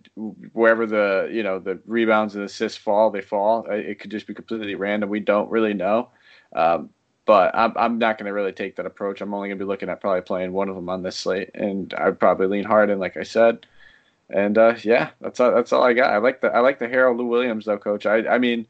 [0.53, 3.65] wherever the you know the rebounds and assists fall, they fall.
[3.69, 5.09] It could just be completely random.
[5.09, 6.09] We don't really know.
[6.55, 6.89] Um,
[7.25, 9.21] but I'm, I'm not going to really take that approach.
[9.21, 11.51] I'm only going to be looking at probably playing one of them on this slate,
[11.53, 13.65] and I'd probably lean Harden, like I said.
[14.29, 16.11] And uh, yeah, that's all, that's all I got.
[16.11, 18.05] I like the I like the Harrell Lou Williams though, Coach.
[18.05, 18.65] I I mean,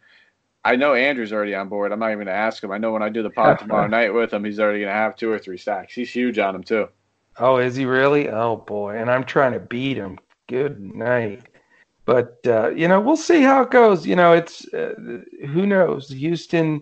[0.65, 1.91] I know Andrew's already on board.
[1.91, 2.72] I'm not even going to ask him.
[2.72, 4.96] I know when I do the pod tomorrow night with him, he's already going to
[4.96, 5.93] have two or three stacks.
[5.93, 6.89] He's huge on him too.
[7.38, 8.30] Oh, is he really?
[8.30, 10.19] Oh boy, and I'm trying to beat him.
[10.48, 11.44] Good night.
[12.06, 14.06] But uh, you know, we'll see how it goes.
[14.06, 14.94] You know, it's uh,
[15.48, 16.10] who knows.
[16.10, 16.82] Houston,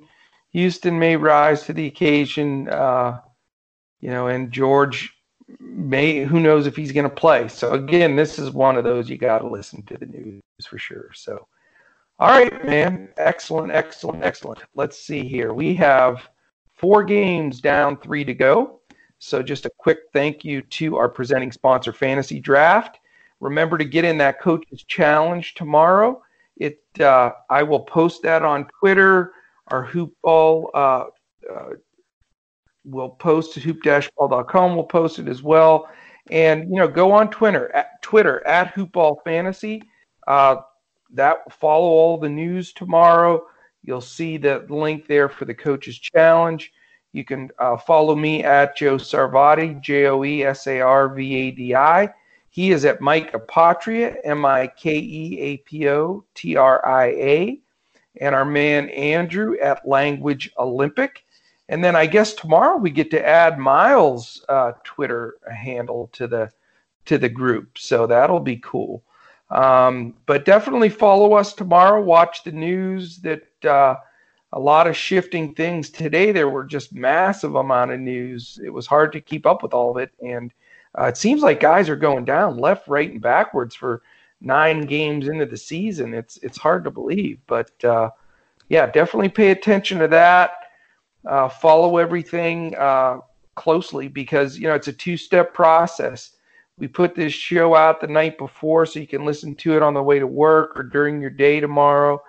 [0.52, 2.68] Houston may rise to the occasion.
[2.70, 3.22] Uh,
[4.00, 5.16] you know, and George
[5.60, 7.48] may who knows if he's going to play.
[7.48, 10.78] So again, this is one of those you got to listen to the news for
[10.78, 11.12] sure.
[11.14, 11.48] So,
[12.20, 14.60] all right, man, excellent, excellent, excellent.
[14.76, 15.54] Let's see here.
[15.54, 16.28] We have
[16.74, 18.80] four games down, three to go.
[19.20, 22.98] So just a quick thank you to our presenting sponsor, Fantasy Draft.
[23.42, 26.22] Remember to get in that coach's challenge tomorrow.
[26.58, 29.34] It uh, I will post that on Twitter.
[29.68, 31.06] Our hoopball uh,
[31.52, 31.70] uh,
[32.84, 34.76] we'll post at hoop-ball.com.
[34.76, 35.90] We'll post it as well.
[36.30, 39.84] And, you know, go on Twitter at Twitter at hoopball fantasy.
[40.28, 40.58] Uh,
[41.14, 43.44] that follow all the news tomorrow.
[43.84, 46.72] You'll see the link there for the coaches challenge.
[47.12, 51.36] You can uh, follow me at Joe Sarvadi, J O E S A R V
[51.36, 52.14] A D I.
[52.52, 57.06] He is at Mike Apotria, M I K E A P O T R I
[57.06, 57.60] A.
[58.20, 61.24] And our man Andrew at Language Olympic.
[61.70, 66.52] And then I guess tomorrow we get to add Miles' uh, Twitter handle to the
[67.06, 69.02] to the group, so that'll be cool.
[69.50, 72.02] Um, but definitely follow us tomorrow.
[72.02, 73.20] Watch the news.
[73.20, 73.96] That uh,
[74.52, 76.34] a lot of shifting things today.
[76.34, 78.60] There were just massive amount of news.
[78.62, 80.52] It was hard to keep up with all of it, and
[81.00, 84.02] uh, it seems like guys are going down left, right, and backwards for
[84.42, 86.14] nine games into the season.
[86.14, 88.10] It's it's hard to believe, but uh,
[88.70, 90.52] yeah, definitely pay attention to that
[91.26, 93.20] uh, follow everything uh,
[93.56, 96.32] closely because you know it's a two-step process.
[96.78, 99.94] We put this show out the night before so you can listen to it on
[99.94, 102.22] the way to work or during your day tomorrow,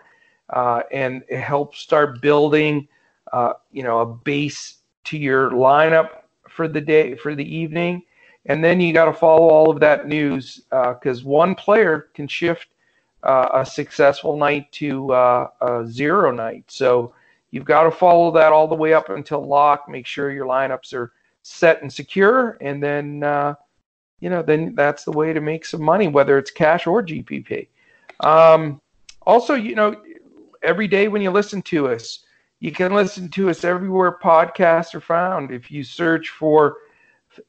[0.51, 2.87] uh, and it helps start building,
[3.33, 6.09] uh, you know, a base to your lineup
[6.49, 8.03] for the day for the evening,
[8.47, 12.27] and then you got to follow all of that news because uh, one player can
[12.27, 12.69] shift
[13.23, 16.65] uh, a successful night to uh, a zero night.
[16.67, 17.15] So
[17.51, 19.89] you've got to follow that all the way up until lock.
[19.89, 23.55] Make sure your lineups are set and secure, and then uh,
[24.21, 27.69] you know then that's the way to make some money, whether it's cash or GPP.
[28.21, 28.81] Um,
[29.25, 29.95] also, you know,
[30.63, 32.21] every day when you listen to us,
[32.59, 35.53] you can listen to us everywhere podcasts are found.
[35.53, 36.79] If you search for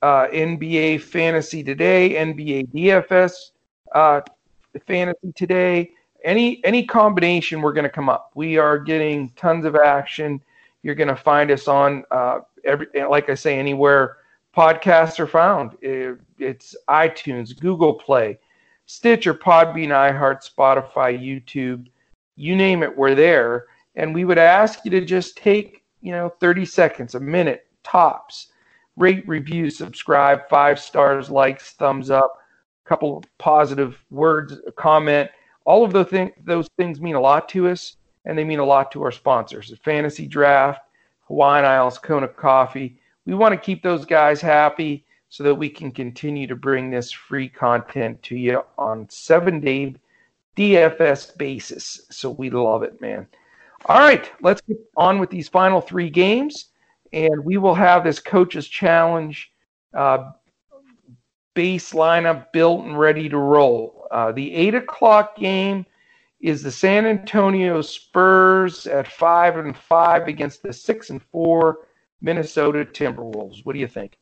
[0.01, 3.51] uh, NBA Fantasy Today, NBA DFS
[3.93, 4.21] uh,
[4.85, 5.91] Fantasy Today,
[6.23, 8.31] any any combination, we're going to come up.
[8.35, 10.41] We are getting tons of action.
[10.81, 14.17] You're going to find us on uh, every, like I say, anywhere
[14.55, 15.77] podcasts are found.
[15.81, 18.37] It, it's iTunes, Google Play,
[18.85, 21.87] Stitcher, Podbean, iHeart, Spotify, YouTube,
[22.35, 23.65] you name it, we're there.
[23.95, 28.47] And we would ask you to just take, you know, 30 seconds, a minute, tops.
[28.97, 32.37] Rate, review, subscribe, five stars, likes, thumbs up,
[32.85, 35.29] a couple of positive words, a comment.
[35.65, 38.91] All of those, those things mean a lot to us, and they mean a lot
[38.91, 39.69] to our sponsors.
[39.69, 40.81] The Fantasy Draft,
[41.27, 42.99] Hawaiian Isles, Kona Coffee.
[43.25, 47.11] We want to keep those guys happy so that we can continue to bring this
[47.11, 49.95] free content to you on seven day
[50.55, 52.05] DFS basis.
[52.11, 53.27] So we love it, man.
[53.87, 56.65] All right, let's get on with these final three games,
[57.13, 59.51] and we will have this coaches challenge
[59.93, 60.31] uh,
[61.53, 64.07] base lineup built and ready to roll.
[64.11, 65.85] Uh, the eight o'clock game
[66.41, 71.87] is the San Antonio Spurs at five and five against the six and four
[72.21, 73.63] Minnesota Timberwolves.
[73.65, 74.17] What do you think?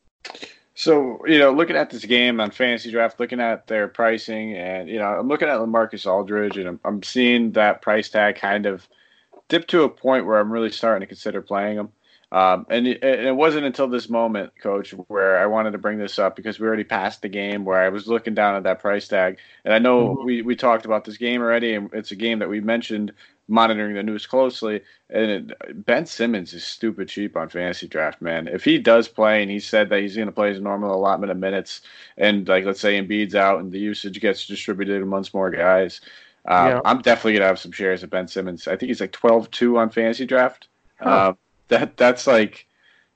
[0.74, 4.88] So, you know, looking at this game on fantasy draft, looking at their pricing, and,
[4.88, 8.66] you know, I'm looking at Lamarcus Aldridge, and I'm, I'm seeing that price tag kind
[8.66, 8.88] of
[9.48, 11.90] dip to a point where I'm really starting to consider playing him.
[12.32, 15.98] Um, and, it, and, it, wasn't until this moment, Coach, where I wanted to bring
[15.98, 18.80] this up because we already passed the game where I was looking down at that
[18.80, 19.36] price tag.
[19.66, 20.24] And I know mm-hmm.
[20.24, 23.12] we, we talked about this game already, and it's a game that we mentioned
[23.48, 24.80] monitoring the news closely.
[25.10, 28.48] And it, Ben Simmons is stupid cheap on fantasy draft, man.
[28.48, 31.32] If he does play and he said that he's going to play his normal allotment
[31.32, 31.82] of minutes,
[32.16, 36.00] and like let's say Embiid's out and the usage gets distributed amongst more guys,
[36.48, 36.80] uh, yeah.
[36.86, 38.66] I'm definitely going to have some shares of Ben Simmons.
[38.66, 40.68] I think he's like 12-2 on fantasy draft.
[40.98, 41.10] Huh.
[41.10, 41.32] Uh,
[41.72, 42.66] that that's like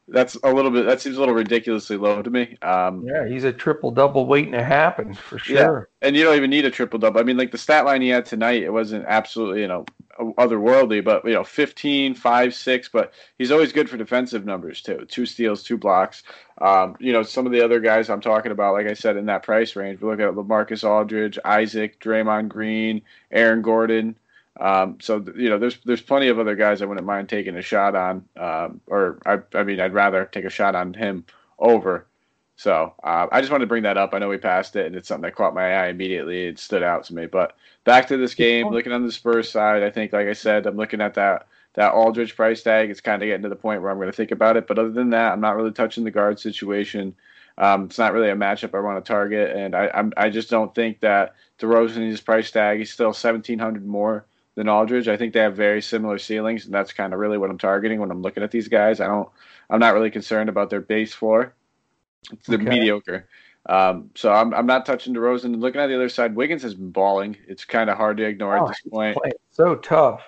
[0.09, 2.57] that's a little bit that seems a little ridiculously low to me.
[2.63, 5.89] Um, yeah, he's a triple double waiting to happen for sure.
[6.03, 6.07] Yeah.
[6.07, 7.21] And you don't even need a triple double.
[7.21, 9.85] I mean, like the stat line he had tonight, it wasn't absolutely you know
[10.19, 15.05] otherworldly, but you know 15, 5, 6, but he's always good for defensive numbers too.
[15.09, 16.23] Two steals, two blocks.
[16.59, 19.27] Um, you know, some of the other guys I'm talking about, like I said, in
[19.27, 24.17] that price range, we look at Lamarcus Aldridge, Isaac, Draymond Green, Aaron Gordon.
[24.59, 27.63] Um, so you know, there's there's plenty of other guys I wouldn't mind taking a
[27.63, 31.25] shot on, um, or I, I mean, I'd rather take a shot on him
[31.59, 32.07] over.
[32.57, 34.15] So uh, I just wanted to bring that up.
[34.15, 36.47] I know we passed it, and it's something that caught my eye immediately.
[36.47, 37.27] It stood out to me.
[37.27, 40.67] But back to this game, looking on the Spurs side, I think, like I said,
[40.67, 42.89] I'm looking at that that Aldridge price tag.
[42.91, 44.67] It's kind of getting to the point where I'm going to think about it.
[44.67, 47.15] But other than that, I'm not really touching the guard situation.
[47.59, 50.49] Um, it's not really a matchup I want to target, and I I'm, i just
[50.49, 54.25] don't think that DeRozan his price tag is still 1,700 more
[54.57, 55.07] than Aldridge.
[55.07, 58.01] I think they have very similar ceilings, and that's kind of really what I'm targeting
[58.01, 59.01] when I'm looking at these guys.
[59.01, 59.29] I don't,
[59.71, 61.55] I'm not really concerned about their base floor.
[62.33, 62.63] It's okay.
[62.65, 63.29] mediocre.
[63.67, 65.61] Um, so I'm, I'm not touching DeRozan.
[65.61, 67.37] Looking at the other side, Wiggins has been balling.
[67.47, 69.19] It's kind of hard to ignore oh, at this point.
[69.51, 70.23] So tough.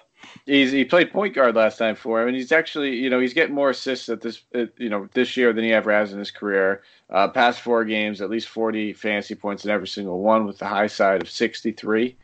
[0.46, 3.34] He's he played point guard last time for him, and he's actually you know he's
[3.34, 4.42] getting more assists at this
[4.76, 6.82] you know this year than he ever has in his career.
[7.08, 10.66] Uh, past four games, at least 40 fantasy points in every single one, with the
[10.66, 12.16] high side of 63.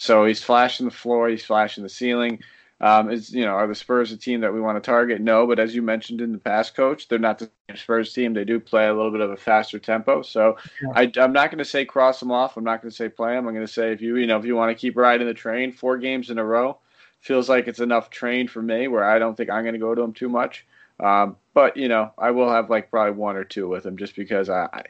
[0.00, 2.42] So he's flashing the floor, he's flashing the ceiling.
[2.80, 5.20] Um, is you know are the Spurs a team that we want to target?
[5.20, 8.32] No, but as you mentioned in the past, coach, they're not the Spurs team.
[8.32, 10.22] They do play a little bit of a faster tempo.
[10.22, 10.88] So yeah.
[10.94, 12.56] I, am not going to say cross them off.
[12.56, 13.46] I'm not going to say play them.
[13.46, 15.34] I'm going to say if you you know if you want to keep riding the
[15.34, 16.78] train, four games in a row
[17.20, 19.94] feels like it's enough train for me where I don't think I'm going to go
[19.94, 20.66] to them too much.
[20.98, 24.16] Um, but you know I will have like probably one or two with them just
[24.16, 24.82] because I, I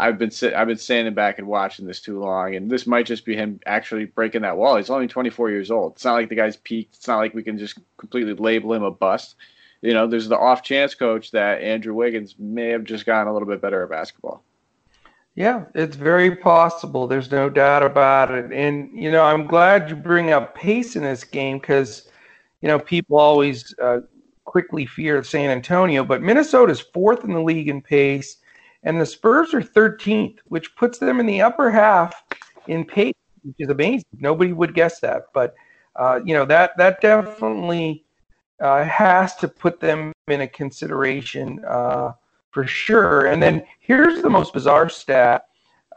[0.00, 3.04] I've been sit, I've been standing back and watching this too long, and this might
[3.04, 4.76] just be him actually breaking that wall.
[4.76, 5.92] He's only 24 years old.
[5.92, 6.96] It's not like the guy's peaked.
[6.96, 9.36] It's not like we can just completely label him a bust.
[9.82, 13.32] You know, there's the off chance, coach, that Andrew Wiggins may have just gotten a
[13.32, 14.42] little bit better at basketball.
[15.34, 17.06] Yeah, it's very possible.
[17.06, 18.50] There's no doubt about it.
[18.52, 22.08] And you know, I'm glad you bring up pace in this game because
[22.62, 24.00] you know people always uh,
[24.44, 28.38] quickly fear San Antonio, but Minnesota's fourth in the league in pace
[28.82, 32.22] and the Spurs are 13th, which puts them in the upper half
[32.66, 34.04] in pace, which is amazing.
[34.18, 35.54] Nobody would guess that, but
[35.96, 38.04] uh, you know that that definitely
[38.60, 42.12] uh, has to put them in a consideration uh,
[42.50, 43.26] for sure.
[43.26, 45.46] And then here's the most bizarre stat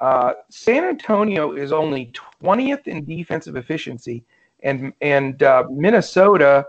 [0.03, 2.11] uh, San Antonio is only
[2.43, 4.25] 20th in defensive efficiency,
[4.61, 6.65] and, and uh, Minnesota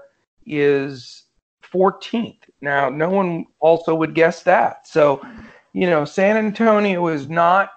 [0.46, 1.24] is
[1.62, 2.38] 14th.
[2.60, 4.86] Now, no one also would guess that.
[4.86, 5.20] So,
[5.74, 7.72] you know, San Antonio is not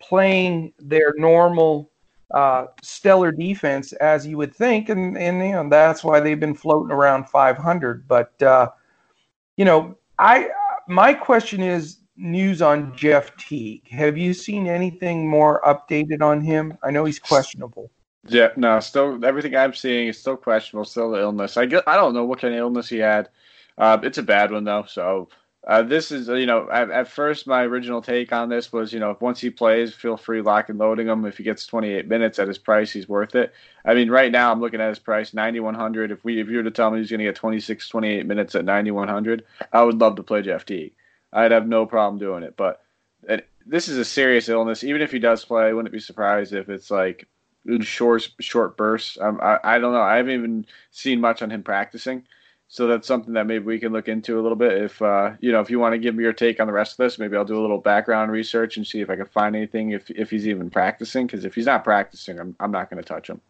[0.00, 1.90] playing their normal
[2.34, 6.54] uh, stellar defense as you would think, and and you know that's why they've been
[6.54, 8.08] floating around 500.
[8.08, 8.70] But uh,
[9.56, 10.48] you know, I
[10.88, 13.86] my question is news on Jeff Teague.
[13.88, 16.76] Have you seen anything more updated on him?
[16.82, 17.90] I know he's questionable.
[18.28, 20.86] Yeah, no, still everything I'm seeing is still questionable.
[20.86, 21.56] Still the illness.
[21.56, 23.28] I get, I don't know what kind of illness he had.
[23.78, 25.28] Uh, it's a bad one though, so
[25.66, 29.00] uh, this is, you know, at, at, first my original take on this was, you
[29.00, 31.24] know, once he plays, feel free lock and loading him.
[31.24, 33.52] If he gets 28 minutes at his price, he's worth it.
[33.84, 36.12] I mean, right now I'm looking at his price, 9100.
[36.12, 38.54] If we, if you were to tell me he's going to get 26, 28 minutes
[38.54, 40.94] at 9100, I would love to play Jeff Teague.
[41.32, 42.56] I'd have no problem doing it.
[42.56, 42.82] But
[43.28, 44.84] it, this is a serious illness.
[44.84, 47.26] Even if he does play, I wouldn't be surprised if it's like
[47.66, 49.18] in short, short bursts.
[49.20, 50.00] Um, I, I don't know.
[50.00, 52.22] I haven't even seen much on him practicing.
[52.68, 54.82] So that's something that maybe we can look into a little bit.
[54.82, 56.92] If uh, you know, if you want to give me your take on the rest
[56.92, 59.54] of this, maybe I'll do a little background research and see if I can find
[59.54, 61.26] anything if if he's even practicing.
[61.26, 63.40] Because if he's not practicing, I'm I'm not going to touch him.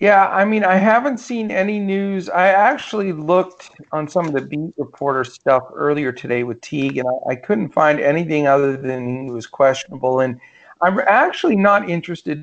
[0.00, 2.30] Yeah, I mean, I haven't seen any news.
[2.30, 7.06] I actually looked on some of the beat reporter stuff earlier today with Teague, and
[7.06, 10.20] I, I couldn't find anything other than he was questionable.
[10.20, 10.40] And
[10.80, 12.42] I'm actually not interested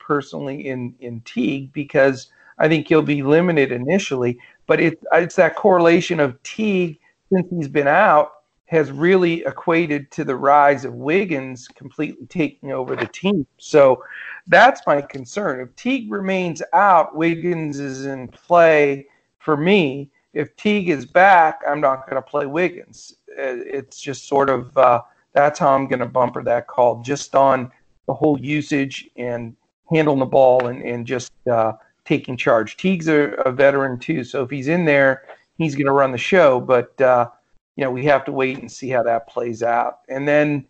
[0.00, 4.38] personally in in Teague because I think he'll be limited initially.
[4.66, 6.98] But it, it's that correlation of Teague
[7.32, 8.32] since he's been out
[8.66, 13.46] has really equated to the rise of Wiggins completely taking over the team.
[13.58, 14.02] So
[14.46, 15.60] that's my concern.
[15.60, 19.06] If Teague remains out, Wiggins is in play
[19.38, 20.10] for me.
[20.32, 23.14] If Teague is back, I'm not going to play Wiggins.
[23.28, 25.02] It's just sort of uh,
[25.34, 27.70] that's how I'm going to bumper that call, just on
[28.06, 29.54] the whole usage and
[29.90, 31.72] handling the ball and, and just uh,
[32.04, 32.76] taking charge.
[32.76, 35.24] Teague's a, a, veteran too, so if he's in there,
[35.56, 36.60] he's going to run the show.
[36.60, 37.28] But uh,
[37.76, 40.00] you know, we have to wait and see how that plays out.
[40.08, 40.66] And then,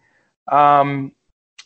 [0.51, 1.13] um,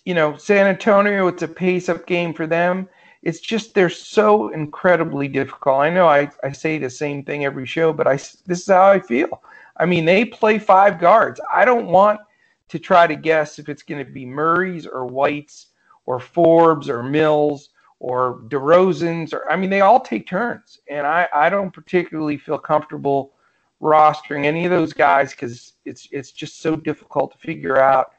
[0.04, 2.88] you know, San Antonio, it's a pace-up game for them.
[3.22, 5.80] It's just they're so incredibly difficult.
[5.80, 8.88] I know I, I say the same thing every show, but I this is how
[8.88, 9.42] I feel.
[9.78, 11.40] I mean, they play five guards.
[11.52, 12.20] I don't want
[12.68, 15.66] to try to guess if it's going to be Murray's or White's
[16.06, 21.28] or Forbes or Mills or DeRozan's, or I mean, they all take turns, and I
[21.34, 23.32] I don't particularly feel comfortable
[23.82, 28.12] rostering any of those guys because it's it's just so difficult to figure out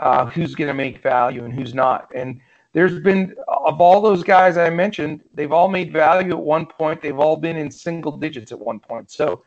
[0.00, 2.08] uh, who's going to make value and who's not.
[2.14, 2.40] And
[2.72, 7.02] there's been of all those guys I mentioned, they've all made value at one point.
[7.02, 9.10] They've all been in single digits at one point.
[9.10, 9.42] So,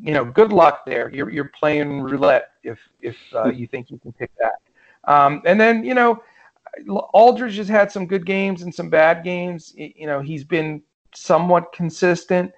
[0.00, 1.10] you know, good luck there.
[1.10, 4.54] You're you're playing roulette if if uh, you think you can pick that.
[5.04, 6.22] Um, and then you know
[6.88, 9.72] Aldridge has had some good games and some bad games.
[9.76, 10.82] You know, he's been
[11.14, 12.52] somewhat consistent.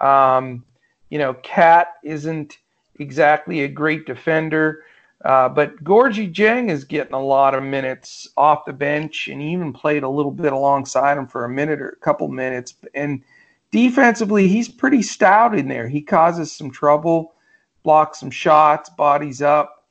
[0.00, 0.64] Um,
[1.10, 2.58] you know, KAT isn't
[2.98, 4.84] exactly a great defender,
[5.24, 9.72] uh, but Gorgui Dieng is getting a lot of minutes off the bench, and even
[9.72, 12.74] played a little bit alongside him for a minute or a couple minutes.
[12.94, 13.22] And
[13.70, 15.88] defensively, he's pretty stout in there.
[15.88, 17.34] He causes some trouble,
[17.82, 19.84] blocks some shots, bodies up,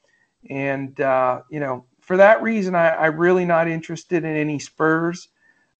[0.49, 5.27] and uh, you know for that reason, I, am really not interested in any Spurs.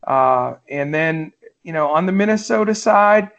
[0.05, 3.31] Uh, and then, you know, on the Minnesota side,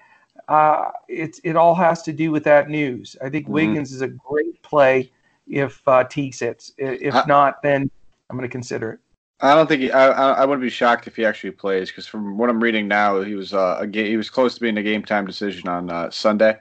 [0.48, 3.14] uh, it's it all has to do with that news.
[3.24, 3.52] I think mm-hmm.
[3.52, 5.12] Wiggins is a great play
[5.46, 6.72] if uh, T sits.
[6.78, 7.88] If I, not, then
[8.28, 8.98] I'm going to consider it.
[9.40, 12.38] I don't think he, I, I wouldn't be shocked if he actually plays because from
[12.38, 14.82] what I'm reading now, he was uh, a ga- he was close to being a
[14.82, 16.56] game time decision on uh, Sunday.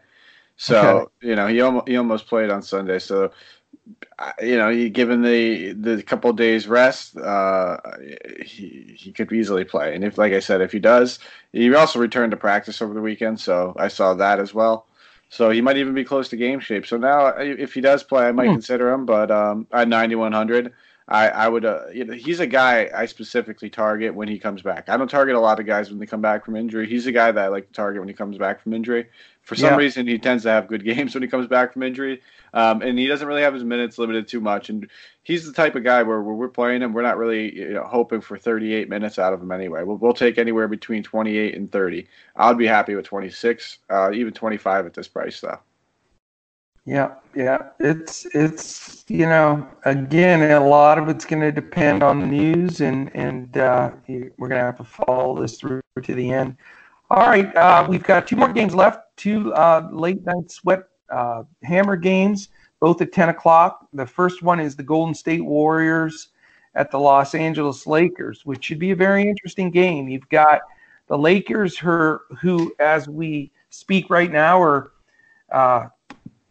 [0.57, 1.27] So okay.
[1.27, 2.99] you know he almost he almost played on Sunday.
[2.99, 3.31] So
[4.41, 7.77] you know, given the the couple days rest, uh,
[8.43, 9.95] he he could easily play.
[9.95, 11.19] And if, like I said, if he does,
[11.53, 14.85] he also returned to practice over the weekend, so I saw that as well.
[15.29, 16.87] So he might even be close to game shape.
[16.87, 18.53] So now, if he does play, I might hmm.
[18.53, 19.05] consider him.
[19.05, 20.73] But um, at 9100,
[21.09, 24.61] I, I would, uh, you know, he's a guy I specifically target when he comes
[24.61, 24.89] back.
[24.89, 26.87] I don't target a lot of guys when they come back from injury.
[26.87, 29.07] He's a guy that I like to target when he comes back from injury.
[29.41, 29.77] For some yeah.
[29.77, 32.21] reason, he tends to have good games when he comes back from injury,
[32.53, 34.69] um, and he doesn't really have his minutes limited too much.
[34.69, 34.87] And
[35.23, 37.85] he's the type of guy where, where we're playing him, we're not really you know,
[37.85, 39.81] hoping for 38 minutes out of him anyway.
[39.81, 42.07] We'll, we'll take anywhere between 28 and 30.
[42.35, 45.57] I'd be happy with 26, uh, even 25 at this price, though.
[46.89, 47.69] Yeah, yeah.
[47.79, 52.81] It's it's you know again a lot of it's going to depend on the news
[52.81, 56.57] and and uh, we're going to have to follow this through to the end.
[57.11, 59.01] All right, uh, we've got two more games left.
[59.17, 63.87] Two uh, late night sweat uh, hammer games, both at 10 o'clock.
[63.93, 66.29] The first one is the Golden State Warriors
[66.73, 70.07] at the Los Angeles Lakers, which should be a very interesting game.
[70.07, 70.61] You've got
[71.07, 74.91] the Lakers, her, who, as we speak right now, are
[75.51, 75.87] uh,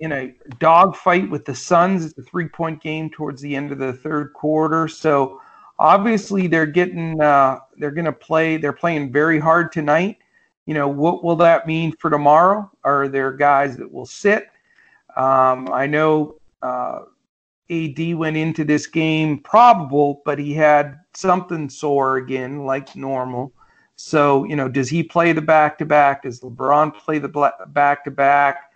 [0.01, 2.05] in a dogfight with the Suns.
[2.05, 4.89] It's a three point game towards the end of the third quarter.
[4.89, 5.41] So
[5.79, 10.19] obviously they're getting, uh, they're going to play, they're playing very hard tonight
[10.69, 12.71] you know, what will that mean for tomorrow?
[12.85, 14.49] Are there guys that will sit?
[15.17, 17.05] Um, I know uh,
[17.71, 23.51] AD went into this game probable, but he had something sore again, like normal.
[23.97, 26.25] So, you know, does he play the back to back?
[26.25, 28.68] Does LeBron play the back to back?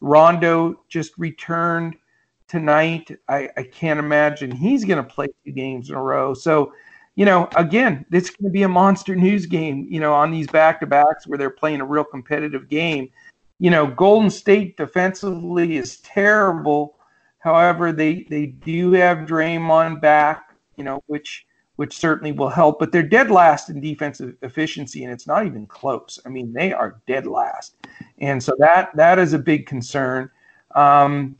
[0.00, 1.96] Rondo just returned
[2.48, 3.10] tonight.
[3.28, 6.34] I, I can't imagine he's going to play two games in a row.
[6.34, 6.72] So,
[7.14, 10.46] you know, again, it's going to be a monster news game, you know, on these
[10.46, 13.10] back to backs where they're playing a real competitive game.
[13.58, 16.96] You know, Golden State defensively is terrible.
[17.38, 21.46] However, they, they do have Draymond back, you know, which
[21.80, 22.78] which certainly will help.
[22.78, 26.18] But they're dead last in defensive efficiency, and it's not even close.
[26.26, 27.76] I mean, they are dead last,
[28.18, 30.30] and so that that is a big concern.
[30.74, 31.36] Um,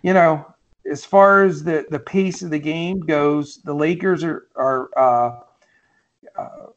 [0.00, 0.54] you know,
[0.90, 5.40] as far as the, the pace of the game goes, the Lakers are are uh,
[6.40, 6.68] uh,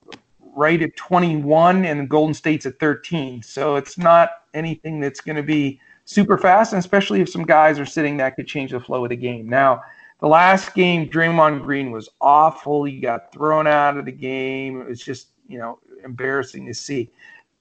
[0.53, 3.41] right at 21 and Golden State's at 13.
[3.41, 7.79] So it's not anything that's going to be super fast, and especially if some guys
[7.79, 9.47] are sitting that could change the flow of the game.
[9.47, 9.81] Now,
[10.21, 12.83] the last game, Draymond Green was awful.
[12.85, 14.81] He got thrown out of the game.
[14.81, 17.09] It was just you know embarrassing to see.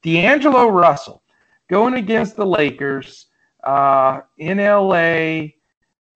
[0.03, 1.23] D'Angelo Russell
[1.69, 3.27] going against the Lakers
[3.65, 5.51] uh, in LA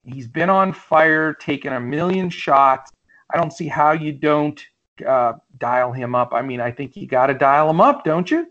[0.04, 2.92] He's been on fire, taking a million shots.
[3.32, 4.62] I don't see how you don't
[5.06, 6.32] uh, dial him up.
[6.32, 8.48] I mean, I think you got to dial him up, don't you?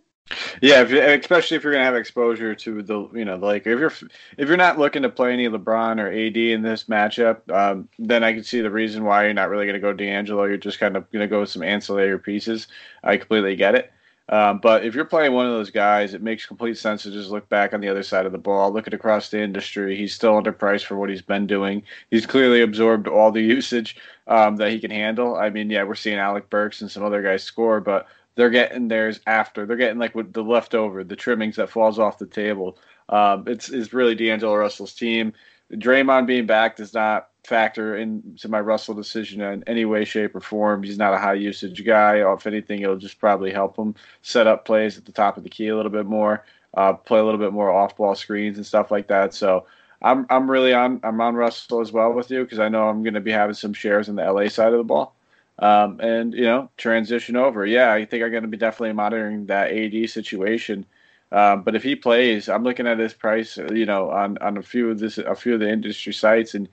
[0.62, 3.94] Yeah, if especially if you're gonna have exposure to the you know like if you're
[4.38, 8.24] if you're not looking to play any LeBron or AD in this matchup, um, then
[8.24, 10.46] I can see the reason why you're not really gonna go D'Angelo.
[10.46, 12.68] You're just kind of gonna go with some ancillary pieces.
[13.04, 13.92] I completely get it.
[14.30, 17.30] Um, but if you're playing one of those guys, it makes complete sense to just
[17.30, 19.98] look back on the other side of the ball, look at across the industry.
[19.98, 21.84] He's still underpriced for what he's been doing.
[22.10, 23.98] He's clearly absorbed all the usage
[24.28, 25.36] um, that he can handle.
[25.36, 28.88] I mean, yeah, we're seeing Alec Burks and some other guys score, but they're getting
[28.88, 29.66] theirs after.
[29.66, 32.78] They're getting like with the leftover, the trimmings that falls off the table.
[33.10, 35.34] Um, it's, it's really D'Angelo Russell's team.
[35.72, 40.40] Draymond being back does not factor into my Russell decision in any way, shape, or
[40.40, 40.84] form.
[40.84, 42.18] He's not a high usage guy.
[42.34, 45.50] If anything, it'll just probably help him set up plays at the top of the
[45.50, 48.66] key a little bit more, uh, play a little bit more off ball screens and
[48.66, 49.34] stuff like that.
[49.34, 49.66] So
[50.02, 53.04] I'm I'm really on I'm on Russell as well with you because I know I'm
[53.04, 55.16] going to be having some shares in the LA side of the ball.
[55.60, 57.66] Um, and you know, transition over.
[57.66, 60.86] Yeah, I think I'm going to be definitely monitoring that AD situation.
[61.34, 64.62] Um, but if he plays, I'm looking at his price, you know, on, on a
[64.62, 66.70] few of this, a few of the industry sites, and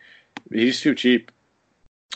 [0.52, 1.32] he's too cheap.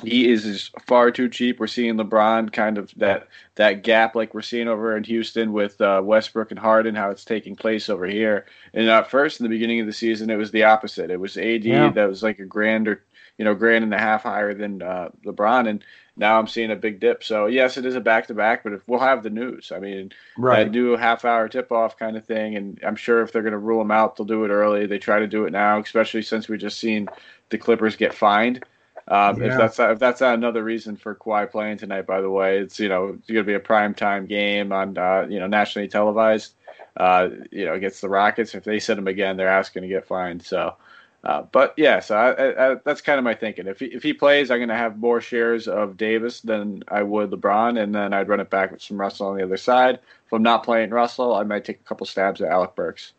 [0.03, 1.59] He is far too cheap.
[1.59, 5.81] We're seeing LeBron kind of that that gap like we're seeing over in Houston with
[5.81, 8.45] uh, Westbrook and Harden, how it's taking place over here.
[8.75, 11.11] And at first, in the beginning of the season, it was the opposite.
[11.11, 11.91] It was AD yeah.
[11.93, 13.05] that was like a grand or
[13.39, 15.85] you know grand and a half higher than uh, LeBron, and
[16.17, 17.25] now I'm seeing a big dip.
[17.25, 19.81] So yes, it is a back to back, but if we'll have the news, I
[19.81, 20.71] mean, right.
[20.71, 23.53] do a half hour tip off kind of thing, and I'm sure if they're going
[23.53, 24.87] to rule them out, they'll do it early.
[24.87, 27.09] They try to do it now, especially since we just seen
[27.51, 28.65] the Clippers get fined.
[29.09, 29.53] Um, yeah.
[29.53, 32.89] If that's if that's another reason for Kawhi playing tonight, by the way, it's you
[32.89, 36.55] know it's going to be a prime time game on uh, you know nationally televised.
[36.97, 38.55] Uh, you know against the Rockets.
[38.55, 40.45] If they send him again, they're asking to get fined.
[40.45, 40.77] So.
[41.25, 43.67] Uh, but yeah, so I, I, that's kind of my thinking.
[43.67, 47.03] If he, if he plays, I'm going to have more shares of Davis than I
[47.03, 50.01] would LeBron, and then I'd run it back with some Russell on the other side.
[50.27, 53.15] If I'm not playing Russell, I might take a couple stabs at Alec Burks.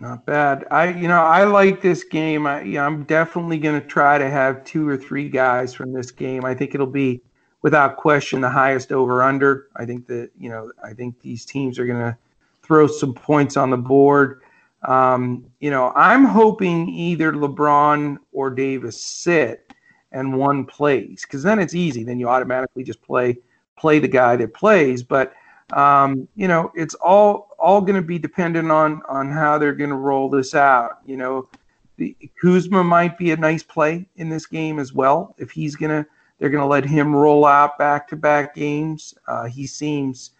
[0.00, 0.66] Not bad.
[0.70, 2.46] I you know I like this game.
[2.46, 5.92] I you know, I'm definitely going to try to have two or three guys from
[5.92, 6.44] this game.
[6.44, 7.20] I think it'll be
[7.60, 9.68] without question the highest over under.
[9.76, 12.16] I think that you know I think these teams are going to
[12.62, 14.40] throw some points on the board.
[14.86, 19.72] Um, you know I'm hoping either LeBron or Davis sit
[20.12, 22.04] and one plays because then it's easy.
[22.04, 23.38] Then you automatically just play
[23.76, 25.02] play the guy that plays.
[25.02, 25.32] But
[25.72, 29.90] um, you know, it's all all going to be dependent on on how they're going
[29.90, 30.98] to roll this out.
[31.06, 31.48] You know,
[31.96, 35.34] the, Kuzma might be a nice play in this game as well.
[35.38, 36.06] If he's gonna,
[36.38, 39.14] they're going to let him roll out back to back games.
[39.26, 40.32] Uh, he seems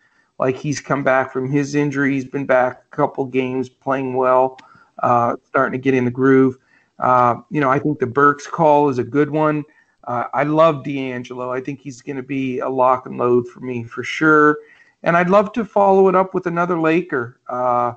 [0.42, 2.14] like he's come back from his injury.
[2.14, 4.58] He's been back a couple games, playing well,
[5.00, 6.58] uh, starting to get in the groove.
[6.98, 9.62] Uh, you know, I think the Burks call is a good one.
[10.02, 11.52] Uh, I love D'Angelo.
[11.52, 14.58] I think he's going to be a lock and load for me for sure.
[15.04, 17.38] and I'd love to follow it up with another Laker.
[17.48, 17.92] Uh,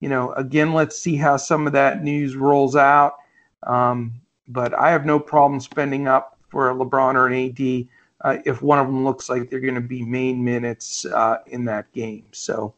[0.00, 3.14] you know, again, let's see how some of that news rolls out.
[3.62, 4.12] Um,
[4.48, 7.88] but I have no problem spending up for a LeBron or an AD
[8.22, 11.64] uh, if one of them looks like they're going to be main minutes uh, in
[11.66, 12.24] that game.
[12.32, 12.74] So,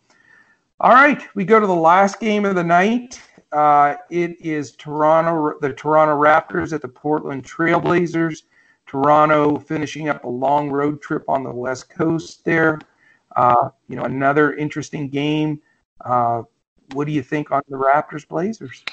[0.80, 3.20] all right, we go to the last game of the night.
[3.53, 8.43] Uh, it is Toronto, the Toronto Raptors at the Portland Trailblazers.
[8.86, 12.80] Toronto finishing up a long road trip on the West Coast there.
[13.36, 15.61] Uh, you know, another interesting game.
[16.93, 18.84] What do you think on the Raptors Blazers?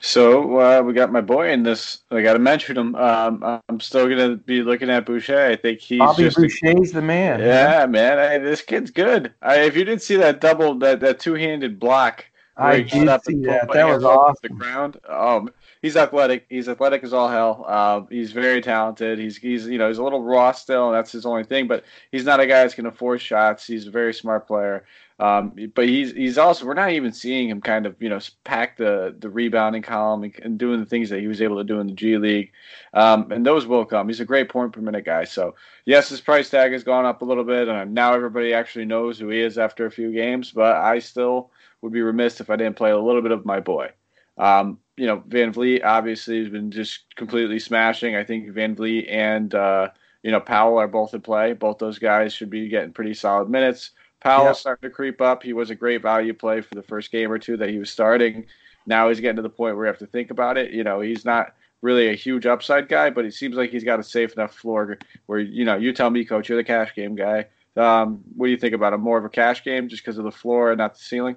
[0.00, 2.00] So uh, we got my boy in this.
[2.10, 2.94] I got to mention him.
[2.94, 5.46] Um, I'm still gonna be looking at Boucher.
[5.46, 7.40] I think he's Bobby just Boucher's a, the man.
[7.40, 8.18] Yeah, man.
[8.18, 9.34] I, this kid's good.
[9.42, 12.24] I, if you didn't see that double, that, that two handed block,
[12.56, 13.04] I did see
[13.46, 13.68] that.
[13.72, 14.36] That was awesome.
[14.42, 14.98] The ground.
[15.08, 15.50] Um,
[15.80, 16.46] he's athletic.
[16.48, 17.64] He's athletic as all hell.
[17.66, 19.18] Uh, he's very talented.
[19.18, 21.66] He's he's you know he's a little raw still, and that's his only thing.
[21.66, 23.66] But he's not a guy that's going to force shots.
[23.66, 24.84] He's a very smart player.
[25.22, 28.76] Um, but he's he's also we're not even seeing him kind of you know pack
[28.76, 31.78] the the rebounding column and, and doing the things that he was able to do
[31.78, 32.50] in the G League,
[32.92, 34.08] um, and those will come.
[34.08, 35.22] He's a great point per minute guy.
[35.22, 35.54] So
[35.84, 39.16] yes, his price tag has gone up a little bit, and now everybody actually knows
[39.16, 40.50] who he is after a few games.
[40.50, 41.52] But I still
[41.82, 43.90] would be remiss if I didn't play a little bit of my boy.
[44.38, 48.16] Um, you know, VanVleet obviously has been just completely smashing.
[48.16, 49.90] I think VanVleet and uh,
[50.24, 51.52] you know Powell are both in play.
[51.52, 53.92] Both those guys should be getting pretty solid minutes.
[54.22, 54.56] Powell's yep.
[54.56, 55.42] starting to creep up.
[55.42, 57.90] He was a great value play for the first game or two that he was
[57.90, 58.46] starting.
[58.86, 60.70] Now he's getting to the point where you have to think about it.
[60.70, 63.98] You know, he's not really a huge upside guy, but it seems like he's got
[63.98, 67.16] a safe enough floor where, you know, you tell me, coach, you're the cash game
[67.16, 67.46] guy.
[67.76, 69.00] Um, what do you think about him?
[69.00, 71.36] More of a cash game just because of the floor and not the ceiling?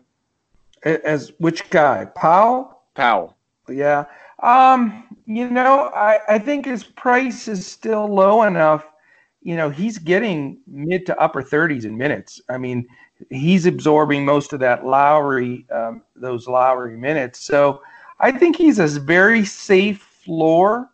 [0.83, 2.05] As which guy?
[2.15, 2.81] Powell?
[2.93, 3.35] Powell.
[3.67, 4.05] Yeah.
[4.43, 8.85] Um, you know, I, I think his price is still low enough
[9.45, 12.41] you know, he's getting mid to upper 30s in minutes.
[12.49, 12.87] I mean,
[13.29, 17.41] he's absorbing most of that Lowry, um, those Lowry minutes.
[17.41, 17.79] So
[18.19, 20.89] I think he's a very safe floor.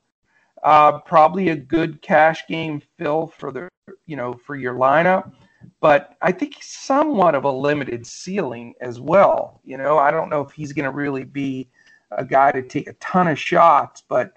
[0.63, 3.69] Uh, probably a good cash game fill for the,
[4.05, 5.31] you know, for your lineup.
[5.79, 9.61] But I think he's somewhat of a limited ceiling as well.
[9.63, 11.69] You know, I don't know if he's going to really be
[12.11, 14.33] a guy to take a ton of shots, but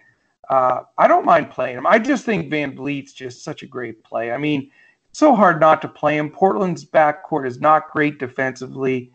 [0.51, 1.86] uh, I don't mind playing him.
[1.86, 4.32] I just think VanVleet's just such a great play.
[4.32, 4.70] I mean,
[5.11, 6.30] it's so hard not to play him.
[6.30, 9.12] Portland's backcourt is not great defensively.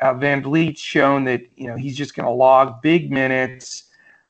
[0.00, 3.84] Uh, VanVleet's shown that you know he's just going to log big minutes.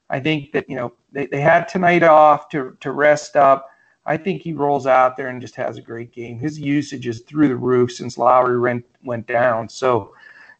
[0.09, 3.69] I think that you know they, they had tonight off to to rest up.
[4.07, 6.39] I think he rolls out there and just has a great game.
[6.39, 9.69] His usage is through the roof since Lowry went went down.
[9.69, 10.15] So,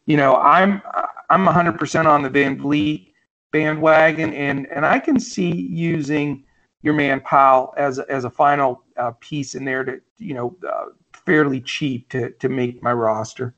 [0.05, 0.81] you know, I'm
[1.29, 3.10] I'm 100% on the VanVleet
[3.51, 6.43] bandwagon, and and I can see using
[6.81, 10.85] your man Powell as as a final uh, piece in there to you know uh,
[11.25, 13.53] fairly cheap to to make my roster.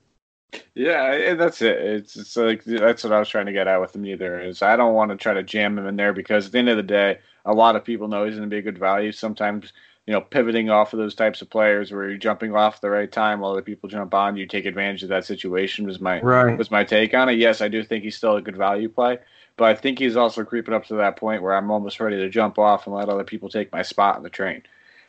[0.75, 1.77] Yeah, that's it.
[1.77, 4.05] It's it's like that's what I was trying to get at with him.
[4.05, 6.59] Either is I don't want to try to jam him in there because at the
[6.59, 8.77] end of the day, a lot of people know he's going to be a good
[8.77, 9.11] value.
[9.11, 9.73] Sometimes
[10.05, 13.11] you know, pivoting off of those types of players where you're jumping off the right
[13.11, 16.57] time while other people jump on, you take advantage of that situation was my right.
[16.57, 17.33] was my take on it.
[17.33, 19.19] Yes, I do think he's still a good value play,
[19.57, 22.29] but I think he's also creeping up to that point where I'm almost ready to
[22.29, 24.63] jump off and let other people take my spot on the train.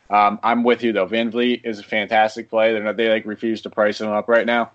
[0.09, 1.07] Um, I'm with you though.
[1.07, 2.73] VanVleet is a fantastic play.
[2.73, 4.71] They're not, they like refuse to price him up right now.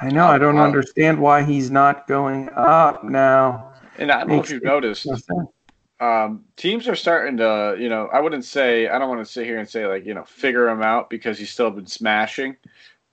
[0.00, 0.26] I know.
[0.26, 3.72] I don't um, understand why he's not going up now.
[3.98, 5.06] And I don't know if you've noticed.
[5.98, 9.44] Um, teams are starting to, you know, I wouldn't say I don't want to sit
[9.44, 12.56] here and say like, you know, figure him out because he's still been smashing,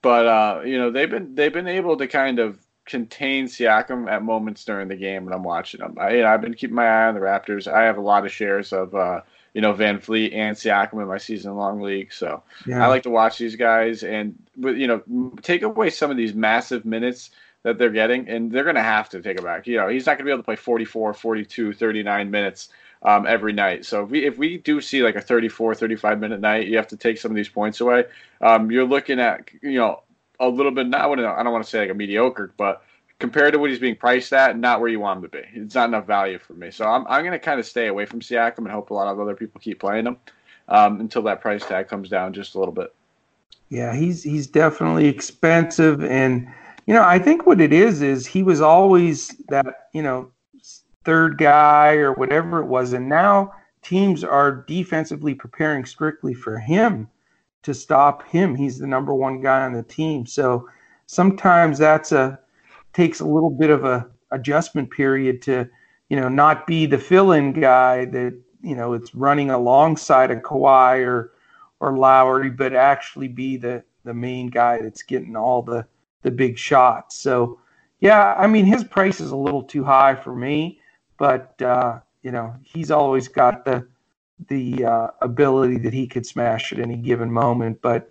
[0.01, 4.23] but uh, you know, they've been they've been able to kind of contain Siakam at
[4.23, 5.95] moments during the game when I'm watching them.
[5.99, 7.71] I, you know, I've been keeping my eye on the Raptors.
[7.71, 9.21] I have a lot of shares of, uh,
[9.53, 12.11] you know, VanVleet and Siakam in my season long league.
[12.11, 12.83] So yeah.
[12.83, 16.85] I like to watch these guys and, you know, take away some of these massive
[16.85, 17.31] minutes
[17.63, 19.67] that they're getting, and they're going to have to take it back.
[19.67, 22.69] You know, he's not going to be able to play 44, 42, 39 minutes
[23.03, 23.85] um, every night.
[23.85, 26.87] So if we if we do see like a 34, 35 minute night, you have
[26.87, 28.05] to take some of these points away.
[28.41, 30.01] Um, you're looking at, you know,
[30.39, 30.87] a little bit.
[30.87, 32.83] Not, I don't want to say like a mediocre, but
[33.19, 35.43] compared to what he's being priced at, not where you want him to be.
[35.53, 36.71] It's not enough value for me.
[36.71, 39.07] So I'm I'm going to kind of stay away from Siakam and hope a lot
[39.07, 40.17] of other people keep playing him
[40.69, 42.93] um, until that price tag comes down just a little bit.
[43.69, 46.47] Yeah, he's he's definitely expensive, and
[46.85, 50.31] you know I think what it is is he was always that you know
[51.03, 57.09] third guy or whatever it was, and now teams are defensively preparing strictly for him
[57.67, 58.55] to stop him.
[58.55, 60.25] He's the number one guy on the team.
[60.25, 60.69] So
[61.05, 62.39] sometimes that's a
[62.93, 65.69] takes a little bit of a adjustment period to,
[66.07, 71.05] you know, not be the fill-in guy that you know it's running alongside a Kawhi
[71.05, 71.33] or
[71.81, 75.85] or Lowry, but actually be the the main guy that's getting all the
[76.21, 77.17] the big shots.
[77.17, 77.59] So,
[77.99, 80.79] yeah, I mean his price is a little too high for me,
[81.19, 83.85] but uh, you know he's always got the
[84.47, 87.81] the uh, ability that he could smash at any given moment.
[87.81, 88.09] But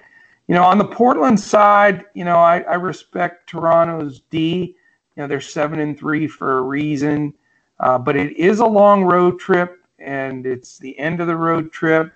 [0.48, 4.76] you know, on the Portland side, you know, I, I respect Toronto's D.
[5.16, 7.34] You know, they're seven and three for a reason,
[7.80, 11.72] uh, but it is a long road trip, and it's the end of the road
[11.72, 12.12] trip.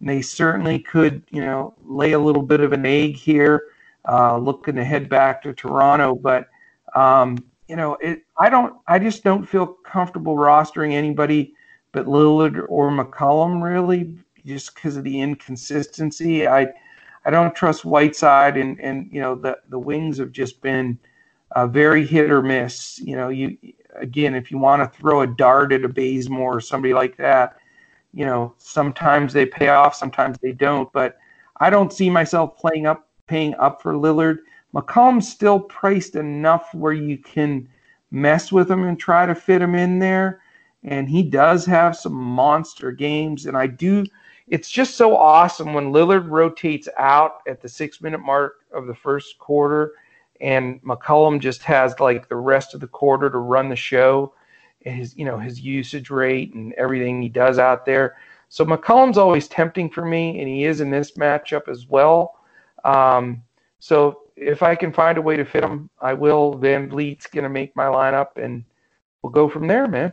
[0.00, 3.64] And they certainly could, you know, lay a little bit of an egg here,
[4.08, 6.14] uh, looking to head back to Toronto.
[6.14, 6.48] But
[6.94, 7.38] um,
[7.68, 11.54] you know, it, I don't, I just don't feel comfortable rostering anybody
[11.98, 16.46] but Lillard or McCollum really, just because of the inconsistency.
[16.46, 16.68] I
[17.24, 20.98] I don't trust Whiteside, and and you know the the wings have just been
[21.52, 23.00] uh, very hit or miss.
[23.00, 23.56] You know, you
[23.96, 27.56] again if you want to throw a dart at a Bazemore or somebody like that,
[28.14, 30.92] you know sometimes they pay off, sometimes they don't.
[30.92, 31.18] But
[31.58, 34.38] I don't see myself playing up paying up for Lillard.
[34.72, 37.68] McCollum's still priced enough where you can
[38.12, 40.42] mess with him and try to fit him in there.
[40.90, 43.46] And he does have some monster games.
[43.46, 44.04] And I do
[44.48, 48.94] it's just so awesome when Lillard rotates out at the six minute mark of the
[48.94, 49.92] first quarter
[50.40, 54.32] and McCollum just has like the rest of the quarter to run the show
[54.84, 58.16] and his you know his usage rate and everything he does out there.
[58.48, 62.36] So McCollum's always tempting for me, and he is in this matchup as well.
[62.84, 63.42] Um,
[63.78, 66.54] so if I can find a way to fit him, I will.
[66.54, 68.64] VanVleet's going to make my lineup, and
[69.20, 70.12] we'll go from there, man.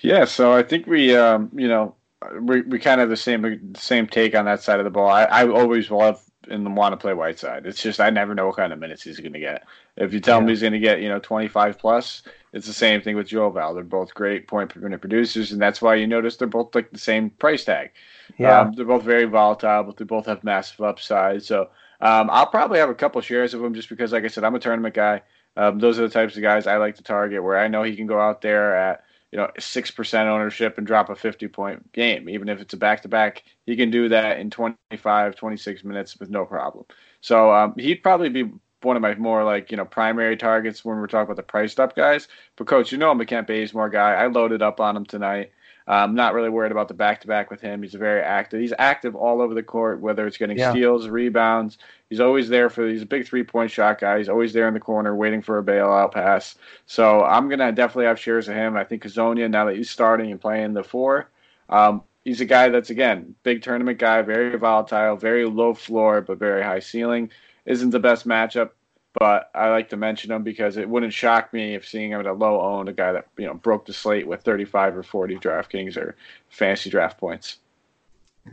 [0.00, 1.94] Yeah, so I think we, um, you know,
[2.40, 5.08] we, we kind of have the same same take on that side of the ball.
[5.08, 7.66] I, I always love and want to play Whiteside.
[7.66, 9.64] It's just I never know what kind of minutes he's going to get.
[9.96, 10.46] If you tell yeah.
[10.46, 12.22] me he's going to get you know 25 plus,
[12.52, 13.74] it's the same thing with Joe Val.
[13.74, 16.90] They're both great point per minute producers, and that's why you notice they're both like
[16.90, 17.90] the same price tag.
[18.36, 21.42] Yeah, um, they're both very volatile, but they both have massive upside.
[21.42, 21.70] So
[22.00, 24.54] um, I'll probably have a couple shares of them just because, like I said, I'm
[24.54, 25.22] a tournament guy.
[25.56, 27.96] Um, those are the types of guys I like to target, where I know he
[27.96, 32.28] can go out there at you know, 6% ownership and drop a 50 point game.
[32.28, 36.18] Even if it's a back to back, he can do that in 25, 26 minutes
[36.18, 36.84] with no problem.
[37.20, 38.50] So um, he'd probably be
[38.82, 41.80] one of my more like, you know, primary targets when we're talking about the priced
[41.80, 42.28] up guys.
[42.56, 44.14] But coach, you know I'm a Kent Bazemore guy.
[44.14, 45.50] I loaded up on him tonight.
[45.88, 47.82] I'm not really worried about the back to back with him.
[47.82, 48.60] He's very active.
[48.60, 50.70] He's active all over the court, whether it's getting yeah.
[50.70, 51.78] steals, rebounds.
[52.10, 52.86] He's always there for.
[52.86, 54.18] He's a big three point shot guy.
[54.18, 56.56] He's always there in the corner waiting for a bailout pass.
[56.84, 58.76] So I'm gonna definitely have shares of him.
[58.76, 61.30] I think Hezonja now that he's starting and playing the four.
[61.70, 66.38] Um, he's a guy that's again big tournament guy, very volatile, very low floor but
[66.38, 67.30] very high ceiling.
[67.64, 68.70] Isn't the best matchup
[69.14, 72.26] but I like to mention him because it wouldn't shock me if seeing him at
[72.26, 75.36] a low owned, a guy that you know broke the slate with 35 or 40
[75.36, 76.16] DraftKings or
[76.50, 77.58] fantasy draft points.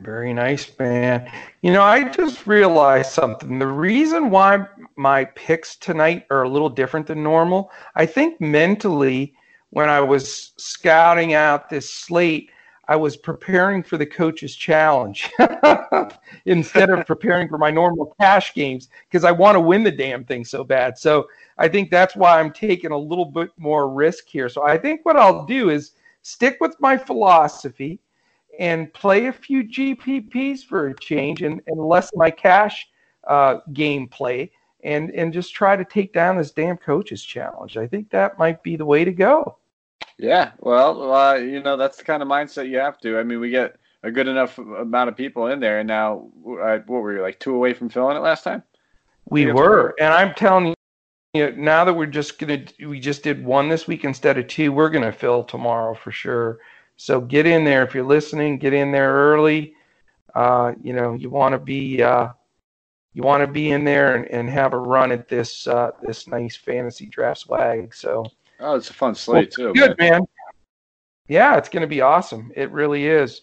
[0.01, 1.31] Very nice, man.
[1.61, 3.59] You know, I just realized something.
[3.59, 9.33] The reason why my picks tonight are a little different than normal, I think mentally,
[9.69, 12.49] when I was scouting out this slate,
[12.87, 15.31] I was preparing for the coach's challenge
[16.45, 20.23] instead of preparing for my normal cash games because I want to win the damn
[20.23, 20.97] thing so bad.
[20.97, 21.27] So
[21.57, 24.49] I think that's why I'm taking a little bit more risk here.
[24.49, 27.99] So I think what I'll do is stick with my philosophy
[28.59, 32.87] and play a few GPPs for a change and, and my cash
[33.27, 34.51] uh, game play
[34.83, 37.77] and, and just try to take down this damn coach's challenge.
[37.77, 39.57] I think that might be the way to go.
[40.17, 43.19] Yeah, well, uh, you know that's the kind of mindset you have to.
[43.19, 46.29] I mean, we get a good enough amount of people in there, and now
[46.61, 48.63] uh, what were you like two away from filling it last time?
[49.29, 50.73] We were, and I'm telling you,
[51.33, 54.47] you know, now that we're just gonna we just did one this week instead of
[54.47, 56.59] two, we're gonna fill tomorrow for sure.
[56.95, 58.57] So get in there if you're listening.
[58.57, 59.73] Get in there early.
[60.33, 62.29] Uh, you know, you want to be uh,
[63.13, 66.25] you want to be in there and, and have a run at this uh, this
[66.25, 67.93] nice fantasy draft swag.
[67.93, 68.25] So.
[68.59, 69.79] Oh, it's a fun slate well, too.
[69.79, 70.11] Good man.
[70.11, 70.21] man.
[71.27, 72.51] Yeah, it's going to be awesome.
[72.55, 73.41] It really is.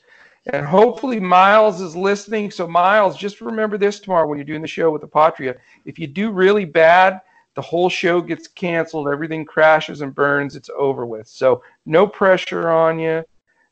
[0.53, 2.51] And hopefully Miles is listening.
[2.51, 5.57] So Miles, just remember this tomorrow when you're doing the show with the Patria.
[5.85, 7.21] If you do really bad,
[7.55, 9.09] the whole show gets canceled.
[9.09, 10.57] Everything crashes and burns.
[10.57, 11.29] It's over with.
[11.29, 13.25] So no pressure on you.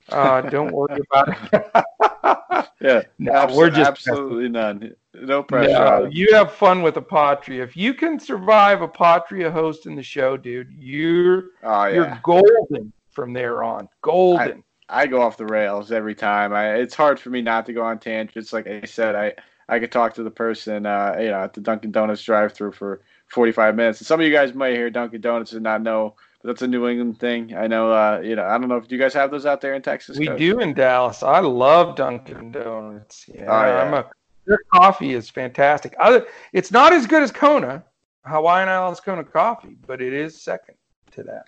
[0.09, 2.67] Uh, don't worry about it.
[2.81, 4.95] yeah, no, we're just absolutely none.
[5.15, 5.73] No pressure.
[5.73, 7.63] No, you have fun with Apotria.
[7.63, 11.95] If you can survive Apotria hosting the show, dude, you're oh, yeah.
[11.95, 13.89] you're golden from there on.
[14.03, 14.63] Golden.
[14.89, 16.53] I, I, go off the rails every time.
[16.53, 18.53] I, it's hard for me not to go on tangents.
[18.53, 19.35] Like I said, I
[19.69, 23.03] I could talk to the person, uh, you know, at the Dunkin' Donuts drive-through for
[23.29, 24.01] 45 minutes.
[24.01, 26.69] And some of you guys might hear Dunkin' Donuts and not know but that's a
[26.69, 27.55] New England thing.
[27.55, 27.93] I know.
[27.93, 29.83] Uh, you know, I don't know if do you guys have those out there in
[29.83, 30.19] Texas.
[30.19, 30.39] We Coach?
[30.39, 31.23] do in Dallas.
[31.23, 33.27] I love Dunkin' Donuts.
[33.29, 33.83] Yeah, oh, yeah.
[33.83, 34.11] I'm a
[34.47, 35.95] their coffee is fantastic.
[36.01, 37.85] Other, it's not as good as Kona.
[38.25, 40.75] Hawaiian Islands Kona coffee, but it is second
[41.13, 41.47] to that.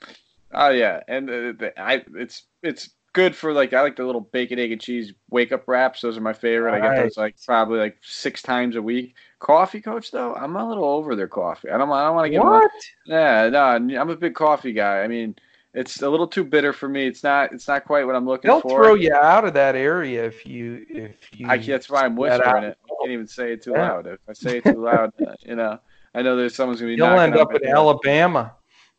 [0.54, 4.20] Oh yeah, and uh, the, I it's it's good for like I like the little
[4.20, 6.00] bacon egg and cheese wake up wraps.
[6.00, 6.74] Those are my favorite.
[6.74, 9.14] I get those like probably like six times a week.
[9.38, 11.70] Coffee, coach though, I'm a little over their coffee.
[11.70, 12.70] I don't I don't want to get what?
[13.06, 15.02] yeah, no, I'm a big coffee guy.
[15.02, 15.36] I mean,
[15.74, 17.06] it's a little too bitter for me.
[17.06, 18.60] It's not it's not quite what I'm looking for.
[18.62, 21.48] They'll throw you out of that area if you if you.
[21.48, 22.78] I, that's why I'm whispering it.
[23.02, 23.92] I can't even say it too Yeah.
[23.92, 24.06] loud.
[24.06, 25.78] If I say it too loud, uh, you know,
[26.14, 26.96] I know there's someone's gonna be.
[26.96, 27.68] You'll end up in.
[27.68, 28.54] Alabama.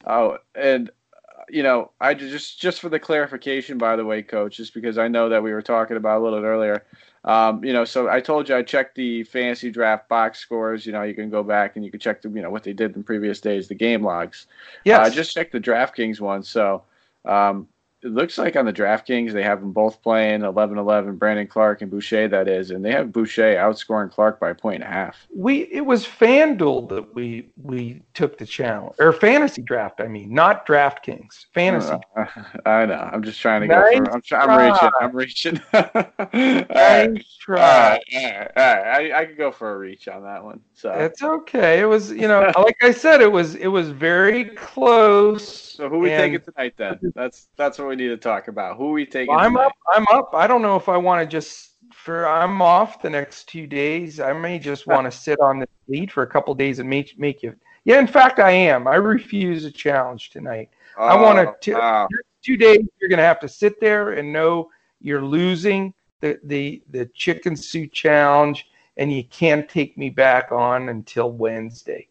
[0.06, 4.58] Oh, and uh, you know, I just just for the clarification, by the way, coach,
[4.58, 6.86] just because I know that we were talking about a little bit earlier.
[7.26, 10.86] Um, you know, so I told you I checked the fantasy draft box scores.
[10.86, 12.74] You know, you can go back and you can check the, you know, what they
[12.74, 14.48] did in previous days, the game logs.
[14.84, 15.08] Yes.
[15.08, 16.44] Uh, just check the DraftKings one.
[16.44, 16.84] So
[17.24, 17.68] um,
[18.04, 21.90] it looks like on the DraftKings they have them both playing 11-11, Brandon Clarke and
[21.92, 22.28] Boucher.
[22.28, 25.28] That is, and they have Boucher outscoring Clarke by a point and a half.
[25.36, 30.02] we it was FanDuel that we we took the challenge or fantasy draft.
[30.02, 31.46] I mean, not DraftKings.
[31.54, 31.94] Fantasy.
[32.16, 32.26] Uh,
[32.66, 33.10] I know.
[33.12, 33.80] I'm just trying to go.
[33.80, 34.92] Nice For, I'm, try- I'm reaching.
[35.02, 35.62] I'm reaching.
[35.74, 37.12] All right.
[37.14, 37.58] Nice All try.
[37.58, 39.12] right, all right, all right.
[39.14, 40.62] I, I could go for a reach on that one.
[40.74, 41.80] So, It's okay.
[41.80, 45.48] It was, you know, like I said, it was it was very close.
[45.78, 47.00] so who we taking tonight then?
[47.16, 48.78] That's that's what we need to talk about.
[48.78, 49.36] Who we taking?
[49.36, 49.66] I'm tonight?
[49.66, 49.74] up.
[49.94, 50.30] I'm up.
[50.34, 54.20] I don't know if I want to just for I'm off the next two days.
[54.20, 57.18] I may just want to sit on the lead for a couple days and make
[57.18, 57.56] make you.
[57.86, 58.88] Yeah, in fact, I am.
[58.88, 60.70] I refuse a challenge tonight.
[60.98, 62.08] I oh, wanna Oh, t- wow.
[62.44, 64.70] Two days, you're gonna have to sit there and know
[65.02, 68.68] you're losing the the the chicken soup challenge,
[68.98, 72.08] and you can't take me back on until Wednesday.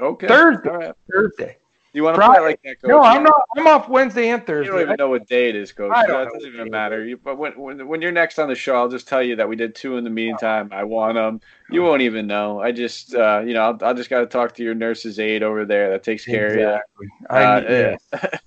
[0.00, 0.26] Okay.
[0.26, 0.70] Thursday.
[0.70, 0.94] Right.
[1.10, 1.56] Thursday.
[1.94, 2.88] You want to play it like that, coach?
[2.88, 3.40] No, I'm not.
[3.56, 4.66] I'm off Wednesday and Thursday.
[4.66, 5.92] You don't even know what day it is, coach.
[5.94, 7.04] I That don't doesn't even matter.
[7.04, 9.48] You, but when, when when you're next on the show, I'll just tell you that
[9.48, 10.70] we did two in the meantime.
[10.72, 11.40] I won them.
[11.70, 12.60] You won't even know.
[12.60, 15.42] I just, uh, you know, I'll, I'll just got to talk to your nurse's aide
[15.42, 16.68] over there that takes care of you.
[16.68, 17.08] Exactly.
[17.30, 17.96] I, Uh,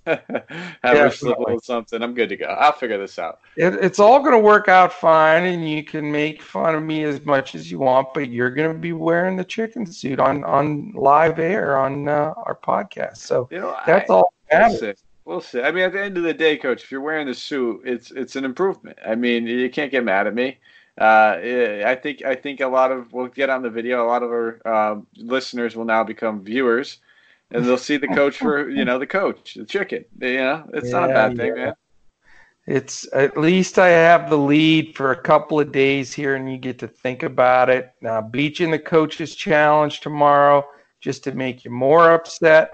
[0.05, 0.20] yeah.
[0.84, 2.01] Have her slip a something.
[2.03, 2.45] I'm good to go.
[2.45, 3.39] I'll figure this out.
[3.55, 7.03] It, it's all going to work out fine, and you can make fun of me
[7.05, 10.43] as much as you want, but you're going to be wearing the chicken suit on
[10.43, 13.18] on live air on uh, our podcast.
[13.18, 14.80] So You know, that's I, all that We'll matters.
[14.80, 15.03] see.
[15.26, 15.61] We'll see.
[15.61, 18.11] I mean, at the end of the day, coach, if you're wearing the suit, it's
[18.11, 18.97] it's an improvement.
[19.05, 20.57] I mean, you can't get mad at me.
[21.00, 24.06] Uh, I think I think a lot of we'll get on the video.
[24.06, 27.00] A lot of our um, listeners will now become viewers,
[27.52, 30.06] and they'll see the coach for you know the coach, the chicken.
[30.20, 31.56] You know, it's not a Yeah, bad thing, yeah.
[31.56, 31.76] man.
[32.68, 36.58] It's at least I have the lead for a couple of days here, and you
[36.58, 37.91] get to think about it.
[38.02, 40.66] Now, in the coaches challenge tomorrow,
[41.00, 42.72] just to make you more upset.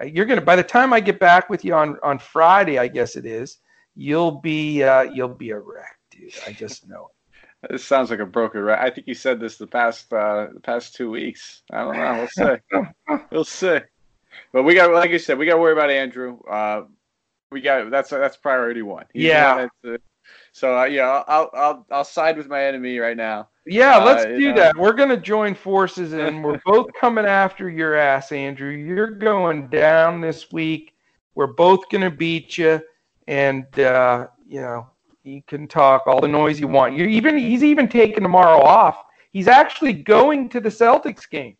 [0.00, 0.40] Uh, You're gonna.
[0.40, 3.58] By the time I get back with you on on Friday, I guess it is,
[3.94, 6.38] you'll be uh, you'll be a wreck, dude.
[6.46, 7.10] I just know.
[7.68, 8.82] This sounds like a broken record.
[8.82, 11.62] I think you said this the past uh, the past two weeks.
[11.70, 12.16] I don't know.
[12.16, 13.24] We'll see.
[13.30, 13.80] we'll see.
[14.52, 16.40] But we got, like I said, we got to worry about Andrew.
[16.48, 16.84] Uh,
[17.50, 19.04] we got that's that's priority one.
[19.12, 19.56] He's Yeah.
[19.56, 19.98] one uh,
[20.52, 23.48] so uh, yeah, I'll I'll I'll side with my enemy right now.
[23.66, 24.54] Yeah, Uh, let's you do know.
[24.56, 24.76] that.
[24.76, 28.70] We're gonna join forces, and we're both coming after your ass, Andrew.
[28.70, 30.94] You're going down this week.
[31.34, 32.80] We're both gonna beat you,
[33.28, 34.88] and uh, you know
[35.22, 36.96] you can talk all the noise you want.
[36.96, 39.04] You even he's even taking tomorrow off.
[39.32, 41.56] He's actually going to the Celtics game.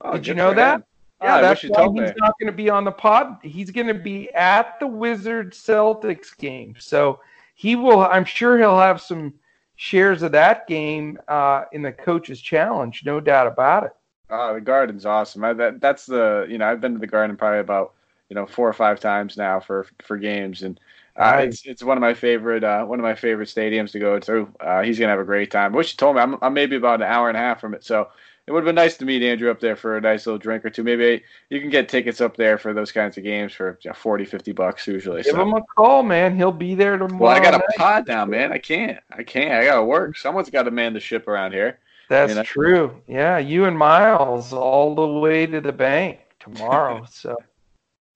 [0.00, 0.76] Oh, Did you know that?
[0.76, 0.84] him.
[1.22, 2.12] Yeah, I that's why he's me.
[2.18, 3.38] not going to be on the pod.
[3.42, 6.74] He's going to be at the Wizards Celtics game.
[6.78, 7.20] So
[7.54, 8.00] he will.
[8.00, 9.32] I'm sure he'll have some
[9.76, 13.02] shares of that game uh, in the coaches challenge.
[13.04, 13.92] No doubt about it.
[14.30, 15.44] Oh, the garden's awesome.
[15.44, 17.94] I, that that's the you know I've been to the garden probably about
[18.28, 20.78] you know four or five times now for for games, and
[21.16, 24.18] uh, it's it's one of my favorite uh, one of my favorite stadiums to go
[24.18, 24.48] to.
[24.60, 25.72] Uh, he's gonna have a great time.
[25.72, 27.74] I wish you told me I'm I'm maybe about an hour and a half from
[27.74, 28.08] it, so
[28.46, 30.64] it would have been nice to meet Andrew up there for a nice little drink
[30.64, 30.82] or two.
[30.82, 33.94] Maybe you can get tickets up there for those kinds of games for you know,
[33.94, 35.22] 40, 50 bucks usually.
[35.22, 35.42] Give so.
[35.42, 36.36] him a call, man.
[36.36, 37.22] He'll be there tomorrow.
[37.22, 38.52] well, I got a pod now, man.
[38.52, 38.98] I can't.
[39.10, 39.52] I can't.
[39.52, 40.18] I gotta work.
[40.18, 41.78] Someone's got to man the ship around here.
[42.10, 42.42] That's you know?
[42.42, 43.02] true.
[43.06, 47.06] Yeah, you and Miles all the way to the bank tomorrow.
[47.10, 47.36] So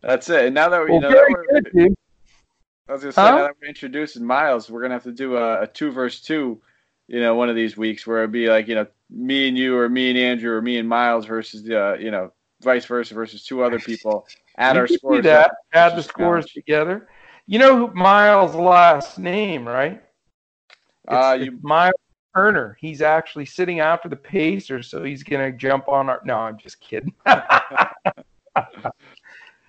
[0.02, 0.46] That's it.
[0.46, 1.97] And now that we, you well, know, that we're, good, dude.
[2.88, 3.36] I was gonna say Huh?
[3.36, 6.60] now that we're introducing Miles, we're gonna have to do a, a two versus two,
[7.06, 9.76] you know, one of these weeks where it'd be like, you know, me and you
[9.76, 12.32] or me and Andrew or me and Miles versus uh, you know,
[12.62, 14.26] vice versa versus two other people
[14.56, 15.24] at You our could do scores.
[15.24, 15.52] that.
[15.72, 16.52] Add the scores challenge.
[16.54, 17.08] together.
[17.46, 20.02] You know who Miles' last name, right?
[20.02, 20.04] It's,
[21.08, 21.92] Uh, it's you- Miles
[22.36, 22.76] Turner.
[22.80, 26.20] He's actually sitting out for the Pacers, so he's gonna jump on our.
[26.24, 27.14] No, I'm just kidding.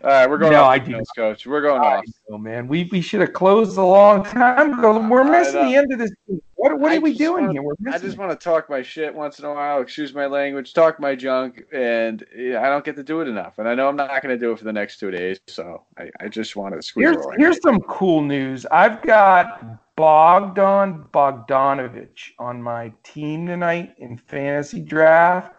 [0.01, 1.45] All right, we're going No, off, I do rails, coach.
[1.45, 2.03] We're going I off.
[2.29, 2.67] know, man.
[2.69, 5.05] We we should have closed a long time ago.
[5.07, 6.11] We're missing the end of this.
[6.55, 7.61] What, what I are we doing wanna- here?
[7.63, 9.81] We're I just want to talk my shit once in a while.
[9.81, 10.73] Excuse my language.
[10.73, 13.59] Talk my junk, and I don't get to do it enough.
[13.59, 15.39] And I know I'm not going to do it for the next two days.
[15.47, 18.65] So I, I just want to squeeze Here's here's some cool news.
[18.67, 19.65] I've got
[19.97, 25.53] Bogdan Bogdanovic on my team tonight in fantasy draft,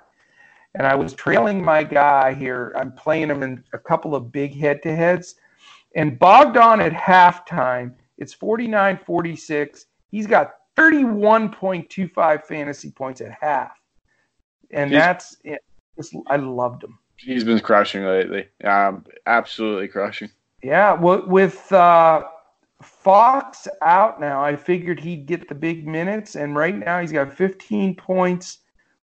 [0.75, 2.73] and I was trailing my guy here.
[2.77, 5.37] I'm playing him in a couple of big head-to-heads,
[5.97, 9.87] and Bogdan at halftime, it's 49-46.
[10.11, 13.73] He's got 31.25 fantasy points at half,
[14.71, 15.63] and He's- that's it.
[16.29, 16.99] I loved him.
[17.17, 18.49] He's been crushing lately.
[18.65, 20.31] Um, absolutely crushing.
[20.63, 22.23] Yeah, well, with uh,
[22.81, 27.31] Fox out now, I figured he'd get the big minutes, and right now he's got
[27.35, 28.59] 15 points,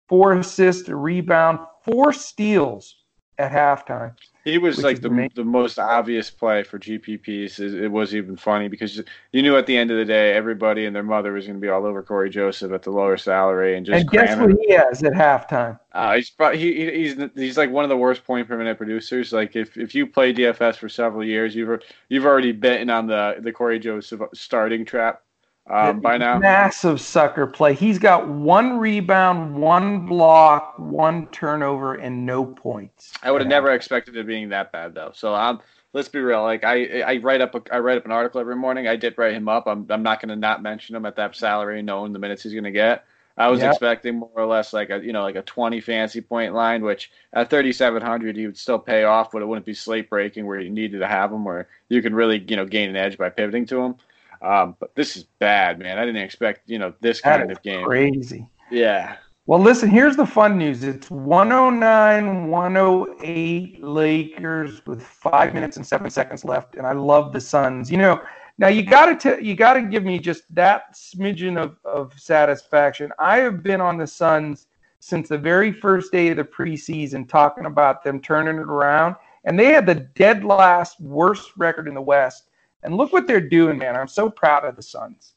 [0.10, 2.96] four assists, a rebound, four steals
[3.38, 4.14] at halftime.
[4.44, 5.32] He was like the amazing.
[5.36, 7.60] the most obvious play for GPPs.
[7.60, 9.02] It, it was even funny because
[9.32, 11.62] you knew at the end of the day everybody and their mother was going to
[11.62, 14.74] be all over Cory Joseph at the lower salary and just and guess what he
[14.74, 15.80] has at halftime?
[15.94, 18.78] Uh, he's pro- he, he- he's he's like one of the worst point per minute
[18.78, 19.32] producers.
[19.32, 23.36] Like if, if you play DFS for several years, you've you've already bitten on the
[23.40, 25.22] the Cory Joseph starting trap
[25.70, 26.42] um, by now.
[26.42, 27.74] Massive sucker play.
[27.74, 33.14] He's got one rebound, one block, one turnover, and no points.
[33.22, 35.12] I would have never expected it being that bad though.
[35.14, 35.62] So um,
[35.94, 36.42] let's be real.
[36.44, 38.88] Like I I write up a, I write up an article every morning.
[38.88, 39.68] I did write him up.
[39.68, 42.54] I'm I'm not going to not mention him at that salary, knowing the minutes he's
[42.54, 43.06] going to get.
[43.38, 43.64] I was Yeah.
[43.64, 47.12] expecting more or less like a you know like a 20 fancy point line, which
[47.34, 50.70] at 3,700 he would still pay off, but it wouldn't be slate breaking where you
[50.70, 53.66] needed to have him, where you could really you know gain an edge by pivoting
[53.68, 53.96] to him.
[54.42, 55.98] Um, but this is bad, man.
[55.98, 57.86] I didn't expect you know this That kind of game.
[57.86, 58.48] crazy.
[58.72, 59.16] Yeah,
[59.48, 60.84] Well, listen, here's the fun news.
[60.84, 67.42] It's 109 108 Lakers with five minutes and seven seconds left, and I love the
[67.42, 67.92] Suns.
[67.92, 68.22] You know,
[68.58, 73.12] now you gotta t- you gotta give me just that smidgen of, of satisfaction.
[73.20, 74.68] I have been on the Suns
[75.00, 79.16] since the very first day of the preseason talking about them turning it around,
[79.46, 82.49] and they had the dead last worst record in the West.
[82.84, 83.96] And look what they're doing, man.
[83.96, 85.34] I'm so proud of the Suns.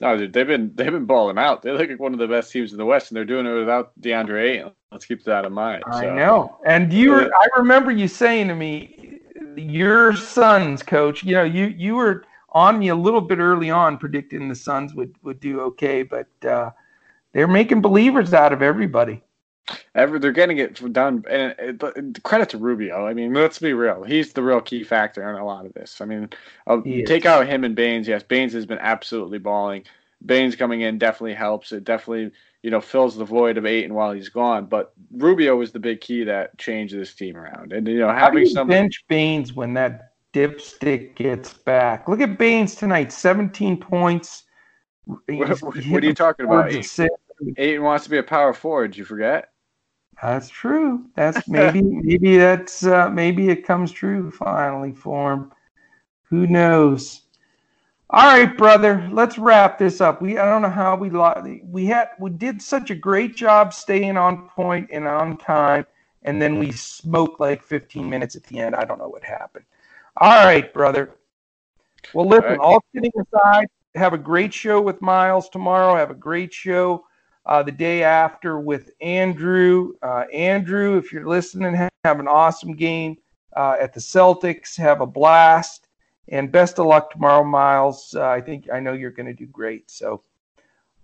[0.00, 1.62] no, dude, they've been they've been balling out.
[1.62, 3.54] They look like one of the best teams in the West, and they're doing it
[3.54, 4.72] without DeAndre Ayton.
[4.90, 5.84] Let's keep that in mind.
[5.86, 6.58] I know.
[6.64, 9.20] And you were, I remember you saying to me,
[9.56, 13.98] your Suns coach, you know, you, you were on me a little bit early on
[13.98, 16.70] predicting the Suns would, would do okay, but uh,
[17.32, 19.22] they're making believers out of everybody.
[19.94, 23.06] Ever they're getting it done, and it, credit to Rubio.
[23.06, 26.00] I mean, let's be real; he's the real key factor in a lot of this.
[26.00, 26.28] I mean,
[26.68, 27.08] uh, is.
[27.08, 28.06] take out him and Baynes.
[28.06, 29.84] Yes, Baynes has been absolutely balling.
[30.24, 31.72] Baynes coming in definitely helps.
[31.72, 32.30] It definitely
[32.62, 34.66] you know fills the void of Ayton while he's gone.
[34.66, 38.26] But Rubio was the big key that changed this team around, and you know How
[38.26, 38.68] having you some.
[38.68, 42.06] bench Baynes when that dipstick gets back?
[42.08, 44.44] Look at Baynes tonight, 17 points.
[45.06, 45.28] What,
[45.62, 46.72] what- what are you talking about?
[47.56, 48.92] Ayton wants to be a power forward.
[48.92, 49.50] Did you forget?
[50.22, 51.06] That's true.
[51.14, 55.52] That's maybe maybe that's uh, maybe it comes true finally for him.
[56.30, 57.22] Who knows?
[58.10, 59.08] All right, brother.
[59.12, 60.22] Let's wrap this up.
[60.22, 63.74] We I don't know how we lo- we had we did such a great job
[63.74, 65.86] staying on point and on time,
[66.22, 68.76] and then we smoked like 15 minutes at the end.
[68.76, 69.64] I don't know what happened.
[70.18, 71.16] All right, brother.
[72.14, 72.44] Well, listen.
[72.44, 72.58] right.
[72.60, 75.96] All kidding aside, have a great show with Miles tomorrow.
[75.96, 77.04] Have a great show
[77.46, 79.94] uh, the day after with Andrew.
[80.02, 83.16] Uh, Andrew, if you're listening, ha- have an awesome game
[83.56, 84.76] uh, at the Celtics.
[84.76, 85.88] Have a blast,
[86.28, 88.14] and best of luck tomorrow, Miles.
[88.14, 89.90] Uh, I think I know you're going to do great.
[89.90, 90.22] So,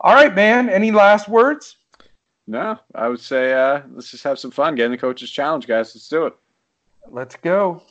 [0.00, 0.68] all right, man.
[0.68, 1.76] Any last words?
[2.48, 4.74] No, I would say uh, let's just have some fun.
[4.74, 5.94] Get in the coach's challenge, guys.
[5.94, 6.34] Let's do it.
[7.08, 7.82] Let's go.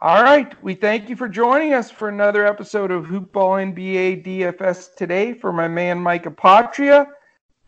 [0.00, 0.50] All right.
[0.62, 5.34] We thank you for joining us for another episode of Hoopball NBA DFS today.
[5.34, 7.08] For my man Mike Apotria,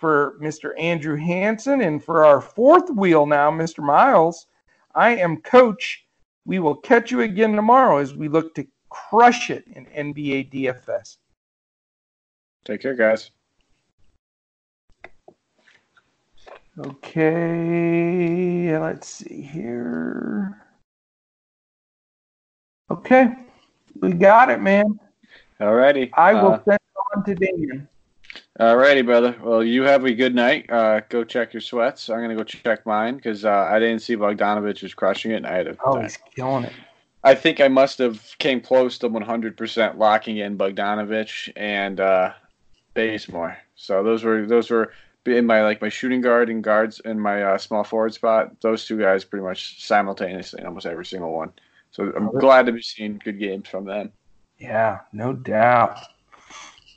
[0.00, 0.72] for Mr.
[0.80, 3.84] Andrew Hansen, and for our fourth wheel now, Mr.
[3.84, 4.46] Miles,
[4.94, 6.06] I am Coach.
[6.46, 11.18] We will catch you again tomorrow as we look to crush it in NBA DFS.
[12.64, 13.30] Take care, guys.
[16.78, 20.62] Okay, let's see here.
[22.90, 23.34] Okay,
[24.00, 24.98] we got it, man.
[25.60, 26.10] Alrighty.
[26.14, 27.88] I will Uh, send it on to Dan.
[28.60, 29.34] Alrighty, brother.
[29.40, 30.68] Well, you have a good night.
[30.70, 32.10] Uh, go check your sweats.
[32.10, 35.46] I'm gonna go check mine because uh, I didn't see Bogdanovic was crushing it, and
[35.46, 36.72] I had a Oh, he's killing it.
[37.24, 42.32] I think I must have came close to 100% locking in Bogdanovic and uh,
[42.92, 43.56] Bazemore.
[43.76, 44.92] So those were those were
[45.24, 48.60] in my like my shooting guard and guards in my uh, small forward spot.
[48.60, 51.50] Those two guys pretty much simultaneously in almost every single one.
[51.92, 54.12] So I'm glad to be seeing good games from them.
[54.58, 55.98] Yeah, no doubt.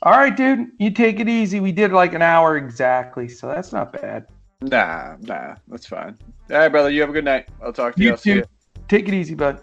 [0.04, 0.70] All right, dude.
[0.78, 1.60] You take it easy.
[1.60, 4.26] We did like an hour exactly, so that's not bad.
[4.60, 6.18] Nah, nah, that's fine.
[6.50, 6.90] All right, brother.
[6.90, 7.48] You have a good night.
[7.62, 8.10] I'll talk to you.
[8.10, 8.34] You too.
[8.34, 8.44] you.
[8.86, 9.62] Take it easy, bud.